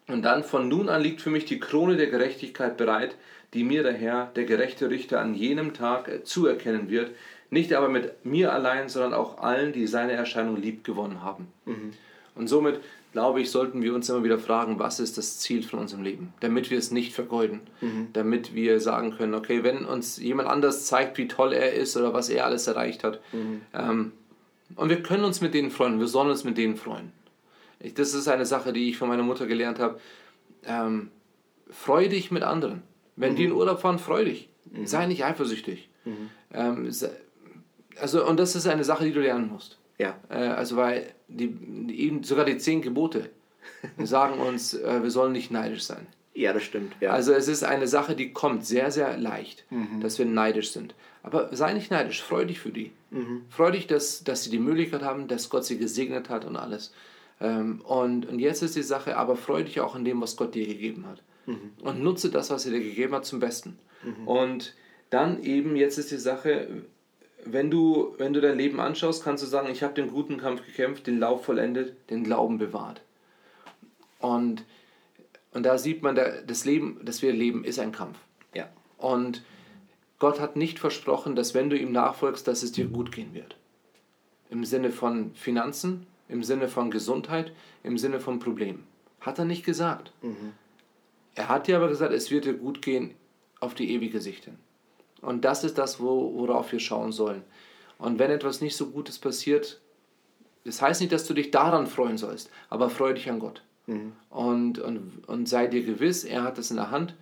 Und 0.08 0.22
dann 0.22 0.42
von 0.42 0.68
nun 0.68 0.88
an 0.88 1.02
liegt 1.02 1.20
für 1.20 1.30
mich 1.30 1.44
die 1.44 1.60
Krone 1.60 1.96
der 1.96 2.08
Gerechtigkeit 2.08 2.76
bereit, 2.76 3.14
die 3.54 3.64
mir 3.64 3.82
der 3.82 3.92
Herr, 3.92 4.30
der 4.36 4.44
gerechte 4.44 4.90
Richter, 4.90 5.20
an 5.20 5.34
jenem 5.34 5.74
Tag 5.74 6.08
äh, 6.08 6.24
zuerkennen 6.24 6.90
wird, 6.90 7.10
nicht 7.50 7.72
aber 7.72 7.88
mit 7.88 8.24
mir 8.24 8.52
allein, 8.52 8.88
sondern 8.88 9.14
auch 9.14 9.38
allen, 9.38 9.72
die 9.72 9.86
seine 9.86 10.12
Erscheinung 10.12 10.60
lieb 10.60 10.84
gewonnen 10.84 11.22
haben. 11.22 11.48
Mhm. 11.64 11.92
Und 12.34 12.46
somit, 12.46 12.80
glaube 13.12 13.40
ich, 13.40 13.50
sollten 13.50 13.82
wir 13.82 13.94
uns 13.94 14.08
immer 14.08 14.22
wieder 14.22 14.38
fragen, 14.38 14.78
was 14.78 15.00
ist 15.00 15.16
das 15.16 15.38
Ziel 15.38 15.62
von 15.62 15.78
unserem 15.78 16.02
Leben, 16.02 16.32
damit 16.40 16.70
wir 16.70 16.78
es 16.78 16.90
nicht 16.90 17.14
vergeuden, 17.14 17.60
mhm. 17.80 18.08
damit 18.12 18.54
wir 18.54 18.80
sagen 18.80 19.16
können, 19.16 19.34
okay, 19.34 19.64
wenn 19.64 19.86
uns 19.86 20.18
jemand 20.18 20.48
anders 20.48 20.86
zeigt, 20.86 21.16
wie 21.16 21.26
toll 21.26 21.52
er 21.52 21.72
ist 21.72 21.96
oder 21.96 22.12
was 22.12 22.28
er 22.28 22.44
alles 22.44 22.66
erreicht 22.66 23.02
hat, 23.02 23.20
mhm. 23.32 23.62
ähm, 23.74 24.12
und 24.76 24.90
wir 24.90 25.02
können 25.02 25.24
uns 25.24 25.40
mit 25.40 25.54
denen 25.54 25.70
freuen, 25.70 25.98
wir 25.98 26.08
sollen 26.08 26.28
uns 26.28 26.44
mit 26.44 26.58
denen 26.58 26.76
freuen. 26.76 27.10
Ich, 27.80 27.94
das 27.94 28.14
ist 28.14 28.28
eine 28.28 28.46
Sache, 28.46 28.72
die 28.72 28.88
ich 28.88 28.98
von 28.98 29.08
meiner 29.08 29.22
Mutter 29.22 29.46
gelernt 29.46 29.78
habe. 29.78 30.00
Ähm, 30.64 31.10
freu 31.70 32.08
dich 32.08 32.30
mit 32.30 32.42
anderen. 32.42 32.82
Wenn 33.16 33.36
die 33.36 33.44
in 33.44 33.50
mhm. 33.50 33.56
Urlaub 33.56 33.80
fahren, 33.80 33.98
freu 33.98 34.24
dich. 34.24 34.48
Mhm. 34.70 34.86
Sei 34.86 35.06
nicht 35.06 35.24
eifersüchtig. 35.24 35.88
Mhm. 36.04 36.30
Ähm, 36.52 36.90
also, 38.00 38.26
und 38.26 38.38
das 38.38 38.54
ist 38.54 38.66
eine 38.66 38.84
Sache, 38.84 39.04
die 39.04 39.12
du 39.12 39.20
lernen 39.20 39.48
musst. 39.48 39.78
Ja. 39.98 40.16
Äh, 40.28 40.34
also, 40.34 40.76
weil 40.76 41.12
die, 41.26 41.48
die, 41.48 42.20
sogar 42.22 42.44
die 42.44 42.58
zehn 42.58 42.82
Gebote 42.82 43.30
sagen 43.98 44.38
uns, 44.38 44.74
äh, 44.74 45.02
wir 45.02 45.10
sollen 45.10 45.32
nicht 45.32 45.50
neidisch 45.50 45.82
sein. 45.82 46.06
Ja, 46.34 46.52
das 46.52 46.62
stimmt. 46.62 46.94
Ja. 47.00 47.10
Also, 47.10 47.32
es 47.32 47.48
ist 47.48 47.64
eine 47.64 47.88
Sache, 47.88 48.14
die 48.14 48.32
kommt 48.32 48.64
sehr, 48.64 48.90
sehr 48.90 49.16
leicht, 49.16 49.64
mhm. 49.70 50.00
dass 50.00 50.18
wir 50.18 50.26
neidisch 50.26 50.70
sind. 50.70 50.94
Aber 51.24 51.54
sei 51.54 51.74
nicht 51.74 51.90
neidisch, 51.90 52.22
freu 52.22 52.44
dich 52.44 52.60
für 52.60 52.70
die. 52.70 52.92
Mhm. 53.10 53.42
Freu 53.50 53.72
dich, 53.72 53.86
dass, 53.86 54.22
dass 54.22 54.44
sie 54.44 54.50
die 54.50 54.60
Möglichkeit 54.60 55.02
haben, 55.02 55.26
dass 55.26 55.50
Gott 55.50 55.64
sie 55.64 55.78
gesegnet 55.78 56.28
hat 56.28 56.44
und 56.44 56.56
alles. 56.56 56.92
Ähm, 57.40 57.80
und, 57.82 58.26
und 58.26 58.38
jetzt 58.38 58.62
ist 58.62 58.76
die 58.76 58.82
Sache, 58.82 59.16
aber 59.16 59.36
freu 59.36 59.62
dich 59.62 59.80
auch 59.80 59.94
an 59.94 60.04
dem, 60.04 60.20
was 60.20 60.36
Gott 60.36 60.54
dir 60.54 60.66
gegeben 60.66 61.06
hat. 61.06 61.22
Mhm. 61.46 61.72
Und 61.82 62.02
nutze 62.02 62.30
das, 62.30 62.50
was 62.50 62.66
er 62.66 62.72
dir 62.72 62.80
gegeben 62.80 63.14
hat, 63.14 63.24
zum 63.24 63.40
Besten. 63.40 63.78
Mhm. 64.02 64.28
Und 64.28 64.74
dann 65.10 65.42
eben, 65.42 65.76
jetzt 65.76 65.98
ist 65.98 66.10
die 66.10 66.18
Sache, 66.18 66.82
wenn 67.44 67.70
du, 67.70 68.14
wenn 68.18 68.32
du 68.32 68.40
dein 68.40 68.58
Leben 68.58 68.80
anschaust, 68.80 69.24
kannst 69.24 69.42
du 69.42 69.46
sagen, 69.46 69.70
ich 69.70 69.82
habe 69.82 69.94
den 69.94 70.10
guten 70.10 70.38
Kampf 70.38 70.64
gekämpft, 70.66 71.06
den 71.06 71.18
Lauf 71.18 71.44
vollendet, 71.44 71.94
den 72.10 72.24
Glauben 72.24 72.58
bewahrt. 72.58 73.00
Und, 74.18 74.64
und 75.52 75.62
da 75.64 75.78
sieht 75.78 76.02
man, 76.02 76.16
das 76.16 76.64
Leben, 76.64 77.00
das 77.04 77.22
wir 77.22 77.32
leben, 77.32 77.64
ist 77.64 77.78
ein 77.78 77.92
Kampf. 77.92 78.18
Ja. 78.54 78.68
Und 78.98 79.42
Gott 80.18 80.40
hat 80.40 80.56
nicht 80.56 80.78
versprochen, 80.78 81.36
dass 81.36 81.54
wenn 81.54 81.70
du 81.70 81.78
ihm 81.78 81.92
nachfolgst, 81.92 82.46
dass 82.48 82.62
es 82.62 82.72
dir 82.72 82.86
gut 82.86 83.12
gehen 83.12 83.34
wird. 83.34 83.56
Im 84.50 84.64
Sinne 84.64 84.90
von 84.90 85.32
Finanzen, 85.34 86.06
im 86.28 86.42
Sinne 86.42 86.68
von 86.68 86.90
Gesundheit, 86.90 87.52
im 87.82 87.98
Sinne 87.98 88.20
von 88.20 88.38
Problemen. 88.38 88.86
Hat 89.20 89.38
er 89.38 89.44
nicht 89.44 89.64
gesagt. 89.64 90.12
Mhm. 90.22 90.52
Er 91.34 91.48
hat 91.48 91.66
dir 91.66 91.76
aber 91.76 91.88
gesagt, 91.88 92.12
es 92.12 92.30
wird 92.30 92.44
dir 92.44 92.54
gut 92.54 92.82
gehen 92.82 93.14
auf 93.60 93.74
die 93.74 93.92
ewige 93.92 94.20
Sicht 94.20 94.44
hin. 94.44 94.58
Und 95.20 95.44
das 95.44 95.64
ist 95.64 95.78
das, 95.78 96.00
wo, 96.00 96.34
worauf 96.34 96.70
wir 96.72 96.80
schauen 96.80 97.12
sollen. 97.12 97.42
Und 97.98 98.18
wenn 98.18 98.30
etwas 98.30 98.60
nicht 98.60 98.76
so 98.76 98.90
Gutes 98.90 99.18
passiert, 99.18 99.80
das 100.64 100.80
heißt 100.82 101.00
nicht, 101.00 101.12
dass 101.12 101.26
du 101.26 101.34
dich 101.34 101.50
daran 101.50 101.86
freuen 101.86 102.18
sollst, 102.18 102.50
aber 102.68 102.90
freu 102.90 103.12
dich 103.12 103.28
an 103.30 103.40
Gott. 103.40 103.62
Mhm. 103.86 104.12
Und, 104.30 104.78
und, 104.78 105.26
und 105.26 105.48
sei 105.48 105.66
dir 105.66 105.82
gewiss, 105.82 106.24
er 106.24 106.42
hat 106.42 106.58
es 106.58 106.70
in 106.70 106.76
der 106.76 106.90
Hand 106.90 107.14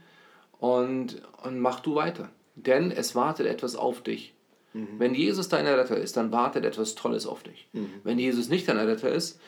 und, 0.58 1.22
und 1.42 1.60
mach 1.60 1.80
du 1.80 1.94
weiter. 1.94 2.30
denn 2.56 2.90
es 2.90 3.14
wartet 3.14 3.46
etwas 3.46 3.76
auf 3.76 4.02
dich. 4.02 4.34
Mhm. 4.76 4.98
Wenn 4.98 5.14
Jesus 5.14 5.48
dein 5.48 5.66
Retter 5.66 5.96
ist, 5.96 6.16
dann 6.16 6.32
wartet 6.32 6.64
etwas 6.64 6.94
Tolles 6.94 7.26
auf 7.26 7.42
dich. 7.42 7.66
Mhm. 7.72 7.90
Wenn 8.04 8.18
Jesus 8.18 8.48
nicht 8.48 8.68
dein 8.68 8.78
Retter 8.78 9.10
ist, 9.10 9.40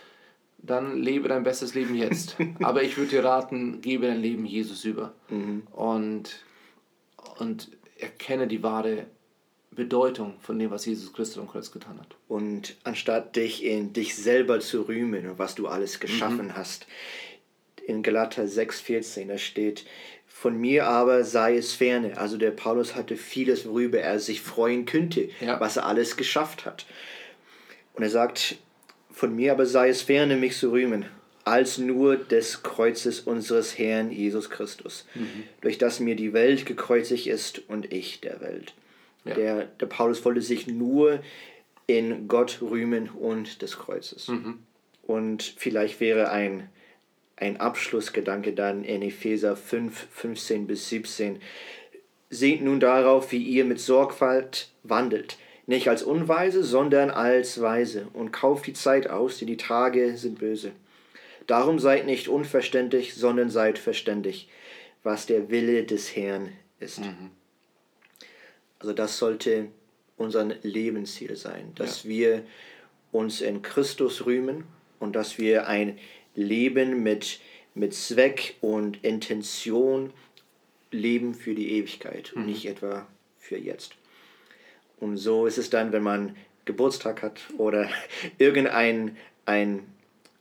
dann 0.58 1.00
lebe 1.00 1.28
dein 1.28 1.44
bestes 1.44 1.74
Leben 1.74 1.94
jetzt. 1.94 2.36
Aber 2.62 2.82
ich 2.82 2.96
würde 2.96 3.10
dir 3.10 3.24
raten, 3.24 3.80
gebe 3.80 4.06
dein 4.06 4.20
Leben 4.20 4.46
Jesus 4.46 4.84
über. 4.84 5.12
Mhm. 5.28 5.64
Und, 5.72 6.42
und 7.38 7.70
erkenne 7.98 8.46
die 8.48 8.62
wahre 8.62 9.06
Bedeutung 9.70 10.34
von 10.40 10.58
dem, 10.58 10.70
was 10.70 10.86
Jesus 10.86 11.12
Christus 11.12 11.38
am 11.38 11.48
Kreuz 11.48 11.70
getan 11.70 12.00
hat. 12.00 12.16
Und 12.26 12.76
anstatt 12.84 13.36
dich 13.36 13.64
in 13.64 13.92
dich 13.92 14.16
selber 14.16 14.60
zu 14.60 14.82
rühmen 14.82 15.28
und 15.28 15.38
was 15.38 15.54
du 15.54 15.68
alles 15.68 16.00
geschaffen 16.00 16.46
mhm. 16.46 16.56
hast, 16.56 16.86
in 17.86 18.02
Galater 18.02 18.44
6,14, 18.44 19.28
da 19.28 19.38
steht, 19.38 19.86
von 20.40 20.57
mir 20.57 20.87
aber 20.87 21.24
sei 21.24 21.57
es 21.57 21.72
ferne. 21.72 22.16
Also 22.16 22.37
der 22.37 22.53
Paulus 22.53 22.94
hatte 22.94 23.16
vieles, 23.16 23.66
worüber 23.66 23.98
er 23.98 24.20
sich 24.20 24.40
freuen 24.40 24.87
könnte, 24.87 25.31
ja. 25.40 25.59
was 25.59 25.77
er 25.77 25.87
alles 25.87 26.16
geschafft 26.16 26.64
hat. 26.64 26.87
Und 27.94 28.05
er 28.05 28.11
sagt, 28.11 28.57
von 29.11 29.35
mir 29.35 29.51
aber 29.51 29.66
sei 29.66 29.88
es 29.88 30.03
ferne, 30.03 30.37
mich 30.37 30.57
zu 30.57 30.70
rühmen, 30.70 31.07
als 31.42 31.79
nur 31.79 32.14
des 32.14 32.62
Kreuzes 32.62 33.18
unseres 33.18 33.79
Herrn 33.79 34.12
Jesus 34.12 34.48
Christus, 34.48 35.07
mhm. 35.16 35.42
durch 35.61 35.77
das 35.77 35.98
mir 35.98 36.14
die 36.14 36.33
Welt 36.33 36.66
gekreuzigt 36.66 37.27
ist 37.27 37.68
und 37.68 37.92
ich 37.92 38.20
der 38.20 38.40
Welt. 38.40 38.74
Ja. 39.24 39.35
Der, 39.35 39.64
der 39.64 39.87
Paulus 39.87 40.24
wollte 40.24 40.42
sich 40.42 40.68
nur 40.68 41.18
in 41.88 42.29
Gott 42.29 42.59
rühmen 42.62 43.09
und 43.09 43.61
des 43.61 43.77
Kreuzes. 43.77 44.29
Mhm. 44.29 44.61
Und 45.03 45.42
vielleicht 45.42 45.98
wäre 45.98 46.31
ein, 46.31 46.68
ein 47.40 47.59
Abschlussgedanke 47.59 48.53
dann 48.53 48.85
in 48.85 49.03
Epheser 49.03 49.57
5, 49.57 50.09
15 50.11 50.66
bis 50.66 50.88
17. 50.88 51.40
Seht 52.31 52.62
nun 52.62 52.81
darauf, 52.81 53.33
wie 53.33 53.42
ihr 53.42 53.64
mit 53.64 53.81
Sorgfalt 53.81 54.70
wandelt, 54.83 55.38
nicht 55.66 55.88
als 55.88 56.03
Unweise, 56.03 56.64
sondern 56.64 57.11
als 57.11 57.61
Weise, 57.61 58.09
und 58.12 58.33
kauft 58.33 58.66
die 58.66 58.72
Zeit 58.72 59.09
aus, 59.09 59.38
denn 59.38 59.48
die 59.48 59.57
Tage 59.57 60.16
sind 60.16 60.38
böse. 60.38 60.72
Darum 61.46 61.79
seid 61.79 62.07
nicht 62.07 62.29
unverständlich, 62.29 63.14
sondern 63.14 63.51
seid 63.51 63.79
verständig, 63.79 64.48
was 65.03 65.27
der 65.27 65.51
Wille 65.51 65.85
des 65.85 66.14
Herrn 66.16 66.51
ist. 66.81 67.01
Mhm. 67.01 67.31
Also 68.79 68.92
das 68.92 69.18
sollte 69.18 69.68
unser 70.16 70.44
Lebensziel 70.62 71.37
sein, 71.37 71.72
dass 71.74 72.05
ja. 72.05 72.11
wir 72.11 72.44
uns 73.12 73.40
in 73.40 73.62
Christus 73.62 74.27
rühmen 74.27 74.64
und 74.98 75.16
dass 75.16 75.38
wir 75.38 75.66
ein 75.66 75.98
Leben 76.38 77.03
mit, 77.03 77.40
mit 77.74 77.94
Zweck 77.94 78.55
und 78.61 79.05
Intention 79.05 80.12
leben 80.90 81.35
für 81.35 81.55
die 81.55 81.72
Ewigkeit 81.72 82.33
mhm. 82.35 82.40
und 82.40 82.46
nicht 82.46 82.66
etwa 82.66 83.07
für 83.38 83.59
jetzt. 83.59 83.94
Und 85.01 85.16
so 85.16 85.46
ist 85.46 85.59
es 85.59 85.70
dann, 85.70 85.92
wenn 85.92 86.03
man 86.03 86.37
Geburtstag 86.64 87.22
hat 87.22 87.40
oder 87.59 87.88
irgendein 88.38 89.16
ein 89.44 89.87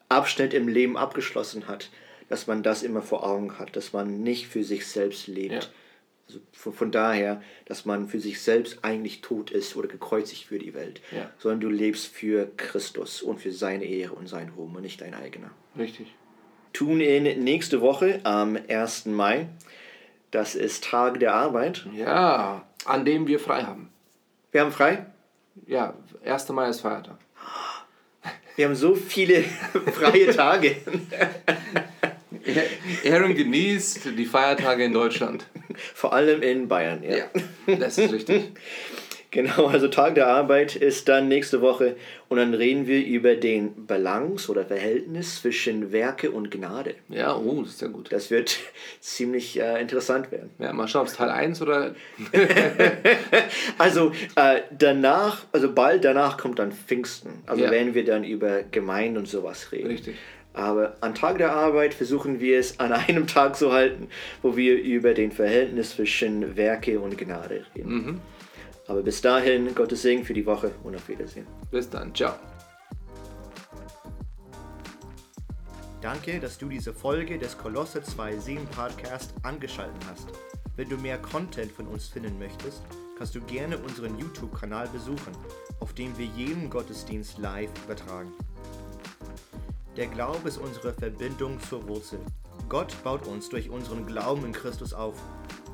Abschnitt 0.09 0.53
im 0.53 0.67
Leben 0.67 0.97
abgeschlossen 0.97 1.67
hat, 1.67 1.89
dass 2.29 2.47
man 2.47 2.63
das 2.63 2.83
immer 2.83 3.01
vor 3.01 3.25
Augen 3.25 3.57
hat, 3.57 3.75
dass 3.75 3.93
man 3.93 4.21
nicht 4.21 4.47
für 4.47 4.63
sich 4.63 4.85
selbst 4.87 5.27
lebt. 5.27 5.63
Ja. 5.63 5.69
Also 6.27 6.41
von, 6.51 6.73
von, 6.73 6.91
daher, 6.91 7.41
dass 7.65 7.85
man 7.85 8.07
für 8.07 8.19
sich 8.19 8.41
selbst 8.41 8.79
eigentlich 8.83 9.21
tot 9.21 9.49
ist 9.49 9.75
oder 9.77 9.87
gekreuzigt 9.87 10.43
für 10.43 10.59
die 10.59 10.73
Welt, 10.73 11.01
ja. 11.11 11.31
sondern 11.37 11.61
du 11.61 11.69
lebst 11.69 12.07
für 12.07 12.51
Christus 12.57 13.21
und 13.21 13.39
für 13.39 13.53
seine 13.53 13.85
Ehre 13.85 14.13
und 14.13 14.27
sein 14.27 14.49
Ruhm 14.49 14.75
und 14.75 14.81
nicht 14.81 14.99
dein 14.99 15.13
eigener. 15.13 15.51
Richtig. 15.77 16.13
Tun 16.73 16.99
in 16.99 17.43
nächste 17.43 17.81
Woche 17.81 18.19
am 18.23 18.57
1. 18.67 19.05
Mai. 19.05 19.47
Das 20.31 20.55
ist 20.55 20.83
Tag 20.83 21.19
der 21.21 21.33
Arbeit. 21.33 21.87
Ja, 21.95 22.67
an 22.85 23.05
dem 23.05 23.27
wir 23.27 23.39
frei 23.39 23.63
haben. 23.63 23.89
Wir 24.51 24.61
haben 24.61 24.71
frei? 24.71 25.05
Ja, 25.65 25.93
1. 26.25 26.49
Mai 26.49 26.69
ist 26.69 26.81
Feiertag. 26.81 27.17
Wir 28.55 28.65
haben 28.65 28.75
so 28.75 28.95
viele 28.95 29.43
freie 29.93 30.35
Tage. 30.35 30.77
Aaron 33.05 33.35
genießt 33.35 34.09
die 34.17 34.25
Feiertage 34.25 34.83
in 34.83 34.93
Deutschland. 34.93 35.45
Vor 35.93 36.13
allem 36.13 36.41
in 36.41 36.67
Bayern, 36.67 37.03
ja. 37.03 37.17
ja 37.17 37.75
das 37.75 37.97
ist 37.97 38.13
richtig. 38.13 38.51
Genau, 39.29 39.67
also 39.67 39.89
Tag 39.89 40.15
der 40.15 40.27
Arbeit 40.29 40.77
ist 40.77 41.09
dann 41.09 41.27
nächste 41.27 41.61
Woche 41.61 41.97
und 42.29 42.37
dann 42.37 42.53
reden 42.53 42.87
wir 42.87 43.05
über 43.05 43.35
den 43.35 43.85
Balance 43.85 44.49
oder 44.49 44.65
Verhältnis 44.65 45.41
zwischen 45.41 45.91
Werke 45.91 46.31
und 46.31 46.49
Gnade. 46.49 46.95
Ja, 47.09 47.35
oh, 47.35 47.61
das 47.61 47.73
ist 47.73 47.81
ja 47.81 47.87
gut. 47.87 48.11
Das 48.11 48.31
wird 48.31 48.57
ziemlich 49.01 49.59
äh, 49.59 49.81
interessant 49.81 50.31
werden. 50.31 50.49
Ja, 50.59 50.71
mal 50.71 50.87
schauen, 50.87 51.01
ob 51.01 51.07
es 51.09 51.15
Teil 51.15 51.29
1 51.29 51.61
oder. 51.61 51.93
also 53.77 54.13
äh, 54.35 54.61
danach, 54.77 55.43
also 55.51 55.73
bald 55.73 56.05
danach 56.05 56.37
kommt 56.37 56.59
dann 56.59 56.71
Pfingsten. 56.71 57.43
Also 57.45 57.65
ja. 57.65 57.71
werden 57.71 57.93
wir 57.93 58.05
dann 58.05 58.23
über 58.23 58.63
Gemeinden 58.63 59.17
und 59.17 59.27
sowas 59.27 59.73
reden. 59.73 59.87
Richtig. 59.87 60.15
Aber 60.57 60.97
an 61.01 61.13
Tag 61.13 61.37
der 61.37 61.53
Arbeit 61.53 61.93
versuchen 61.93 62.39
wir 62.39 62.57
es 62.57 62.79
an 62.79 62.91
einem 63.07 63.27
Tag 63.27 63.55
zu 63.55 63.71
halten, 63.71 64.09
wo 64.41 64.57
wir 64.57 64.81
über 64.81 65.13
den 65.13 65.31
Verhältnis 65.31 65.91
zwischen 65.91 66.57
Werke 66.57 66.99
und 66.99 67.15
Gnade 67.15 67.63
reden. 67.75 67.93
Mhm. 67.93 68.21
Aber 68.87 69.03
bis 69.03 69.21
dahin, 69.21 69.75
Gottes 69.75 70.01
Segen 70.01 70.25
für 70.25 70.33
die 70.33 70.47
Woche 70.47 70.71
und 70.83 70.95
auf 70.95 71.07
Wiedersehen. 71.09 71.45
Bis 71.69 71.89
dann, 71.89 72.13
ciao. 72.15 72.33
Danke, 76.01 76.39
dass 76.39 76.57
du 76.57 76.69
diese 76.69 76.93
Folge 76.93 77.37
des 77.37 77.55
Kolosse 77.57 77.99
2.7 77.99 78.65
Podcast 78.75 79.35
angeschaltet 79.43 80.01
hast. 80.09 80.27
Wenn 80.75 80.89
du 80.89 80.97
mehr 80.97 81.19
Content 81.19 81.71
von 81.71 81.85
uns 81.87 82.07
finden 82.07 82.39
möchtest, 82.39 82.81
kannst 83.17 83.35
du 83.35 83.41
gerne 83.41 83.77
unseren 83.77 84.17
YouTube-Kanal 84.17 84.87
besuchen, 84.87 85.33
auf 85.81 85.93
dem 85.93 86.17
wir 86.17 86.25
jeden 86.25 86.69
Gottesdienst 86.69 87.37
live 87.37 87.69
übertragen. 87.85 88.31
Der 89.97 90.05
Glaube 90.05 90.47
ist 90.47 90.59
unsere 90.59 90.93
Verbindung 90.93 91.59
zur 91.59 91.87
Wurzel. 91.87 92.19
Gott 92.69 92.93
baut 93.03 93.25
uns 93.25 93.49
durch 93.49 93.71
unseren 93.71 94.05
Glauben 94.05 94.45
in 94.45 94.51
Christus 94.51 94.93
auf, 94.93 95.15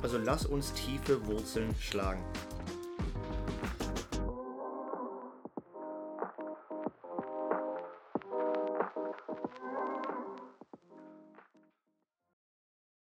also 0.00 0.16
lass 0.16 0.46
uns 0.46 0.72
tiefe 0.72 1.26
Wurzeln 1.26 1.74
schlagen. 1.78 2.24